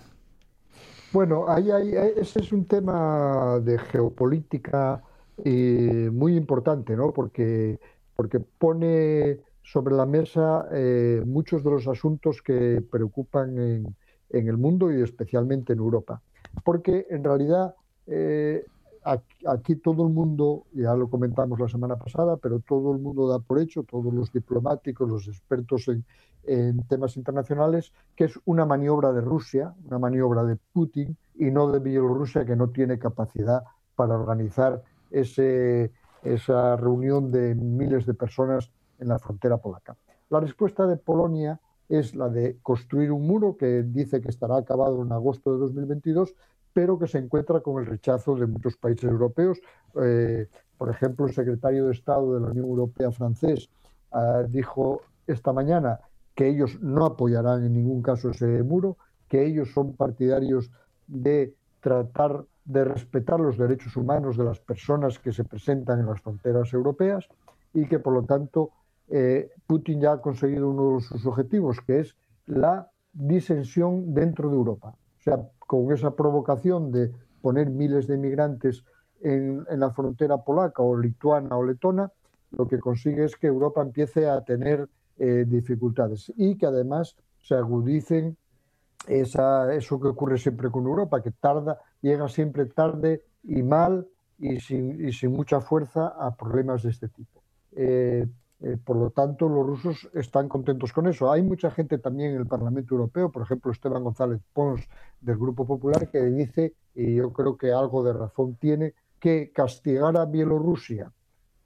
[1.11, 1.71] Bueno, ahí,
[2.15, 5.03] ese es un tema de geopolítica
[5.43, 7.11] eh, muy importante, ¿no?
[7.11, 7.81] Porque,
[8.15, 13.95] porque pone sobre la mesa eh, muchos de los asuntos que preocupan en,
[14.29, 16.21] el mundo y especialmente en Europa.
[16.63, 17.73] Porque en realidad
[18.07, 18.65] eh,
[19.45, 23.39] aquí, todo el mundo, ya lo comentamos la semana pasada, pero todo el mundo da
[23.39, 25.89] por hecho, todos los diplomáticos, los expertos
[26.43, 31.71] en temas internacionales, que es una maniobra de Rusia, una maniobra de Putin y no
[31.71, 33.63] de Bielorrusia que no tiene capacidad
[33.95, 35.91] para organizar ese,
[36.25, 39.95] esa reunión de miles de personas en la frontera polaca.
[40.29, 45.03] La respuesta de Polonia es la de construir un muro que dice que estará acabado
[45.03, 46.33] en agosto de 2022,
[46.73, 49.59] pero que se encuentra con el rechazo de muchos países europeos.
[50.01, 50.47] Eh,
[50.77, 53.69] por ejemplo, el secretario de Estado de la Unión Europea francés
[54.11, 55.99] ah, dijo esta mañana
[56.33, 58.97] que ellos no apoyarán en ningún caso ese muro,
[59.29, 60.69] que ellos son partidarios
[61.07, 66.21] de tratar de respetar los derechos humanos de las personas que se presentan en las
[66.21, 67.27] fronteras europeas
[67.73, 68.71] y que por lo tanto
[69.07, 72.15] eh, Putin ya ha conseguido uno de sus objetivos, que es
[72.47, 74.89] la disensión dentro de Europa.
[74.89, 77.11] O sea, con esa provocación de
[77.41, 78.83] poner miles de inmigrantes
[79.21, 82.11] en, la frontera polaca o lituana o letona,
[82.51, 84.87] lo que consigue es que Europa empiece a tener
[85.17, 88.37] eh, dificultades y que además se agudicen
[89.07, 94.59] esa, eso que ocurre siempre con Europa, que tarda, llega siempre tarde y mal y
[94.59, 97.41] sin, y sin mucha fuerza a problemas de este tipo.
[97.75, 98.25] Eh,
[98.61, 101.31] eh, por lo tanto, los rusos están contentos con eso.
[101.31, 104.87] Hay mucha gente también en el Parlamento Europeo, por ejemplo, Esteban González Pons
[105.21, 110.17] del Grupo Popular, que dice, y yo creo que algo de razón tiene, que castigar
[110.17, 111.11] a Bielorrusia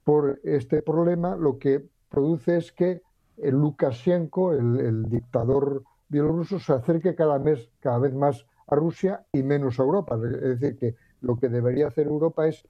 [0.04, 3.02] por este problema lo que produce es que
[3.36, 9.80] Lukashenko, el dictador bielorruso se acerque cada, mes, cada vez más a Rusia y menos
[9.80, 10.16] a Europa.
[10.16, 12.62] Es decir, que lo que debería hacer Europa es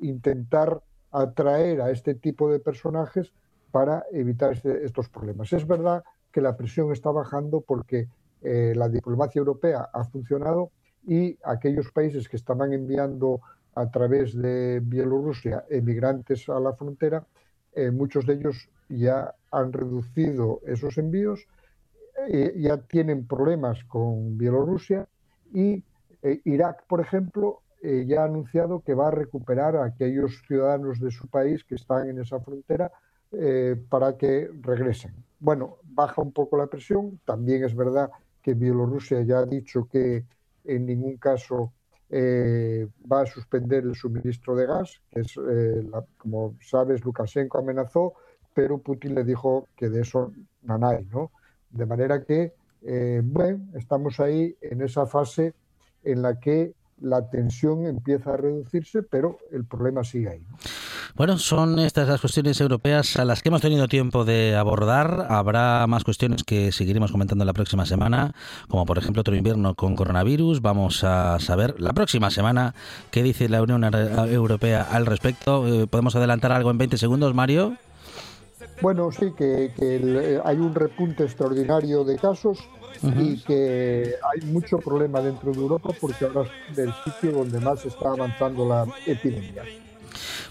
[0.00, 3.32] intentar atraer a este tipo de personajes
[3.70, 5.52] para evitar este, estos problemas.
[5.52, 8.08] Es verdad que la presión está bajando porque
[8.42, 10.70] eh, la diplomacia europea ha funcionado
[11.06, 13.40] y aquellos países que estaban enviando
[13.74, 17.24] a través de Bielorrusia emigrantes a la frontera,
[17.74, 21.46] eh, muchos de ellos ya han reducido esos envíos
[22.30, 25.08] eh, ya tienen problemas con Bielorrusia
[25.50, 25.82] y
[26.22, 31.00] eh, Irak, por ejemplo, eh, ya ha anunciado que va a recuperar a aquellos ciudadanos
[31.00, 32.92] de su país que están en esa frontera
[33.90, 35.12] para que regresen.
[35.38, 37.20] Bueno, baja un poco la presión.
[37.26, 38.10] También es verdad
[38.42, 40.24] que Bielorrusia ya ha dicho que
[40.64, 41.74] en ningún caso
[42.10, 45.34] va a suspender el suministro de gas, que es,
[46.16, 48.14] como sabes, Lukashenko amenazó,
[48.54, 51.30] pero Putin le dijo que de eso no hay, ¿no?
[51.70, 52.52] De manera que,
[52.82, 55.54] eh, bueno, estamos ahí en esa fase
[56.04, 60.42] en la que la tensión empieza a reducirse, pero el problema sigue ahí.
[61.14, 65.26] Bueno, son estas las cuestiones europeas a las que hemos tenido tiempo de abordar.
[65.30, 68.34] Habrá más cuestiones que seguiremos comentando la próxima semana,
[68.68, 70.60] como por ejemplo otro invierno con coronavirus.
[70.60, 72.74] Vamos a saber la próxima semana
[73.10, 75.66] qué dice la Unión Europea al respecto.
[75.66, 77.76] Eh, ¿Podemos adelantar algo en 20 segundos, Mario?
[78.80, 82.58] Bueno, sí, que, eh, hay un repunte extraordinario de casos
[83.02, 87.84] y que hay mucho problema dentro de Europa porque ahora es del sitio donde más
[87.84, 89.64] está avanzando la epidemia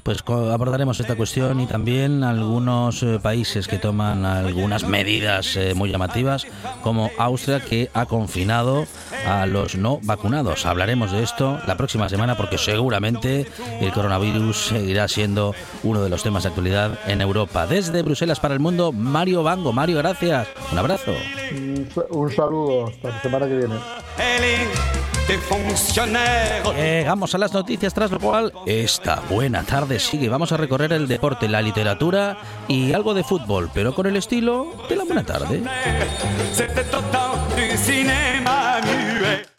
[0.07, 5.91] pues abordaremos esta cuestión y también algunos eh, países que toman algunas medidas eh, muy
[5.91, 6.47] llamativas,
[6.81, 8.85] como Austria, que ha confinado
[9.27, 10.65] a los no vacunados.
[10.65, 13.47] Hablaremos de esto la próxima semana porque seguramente
[13.81, 15.53] el coronavirus seguirá siendo
[15.83, 17.67] uno de los temas de actualidad en Europa.
[17.67, 19.73] Desde Bruselas para el mundo, Mario Bango.
[19.73, 20.47] Mario, gracias.
[20.71, 21.11] Un abrazo.
[22.11, 22.87] Un saludo.
[22.87, 23.75] Hasta la semana que viene.
[26.73, 30.29] Llegamos a las noticias, tras lo cual esta buena tarde sigue.
[30.29, 34.67] Vamos a recorrer el deporte, la literatura y algo de fútbol, pero con el estilo
[34.87, 35.63] de la buena tarde.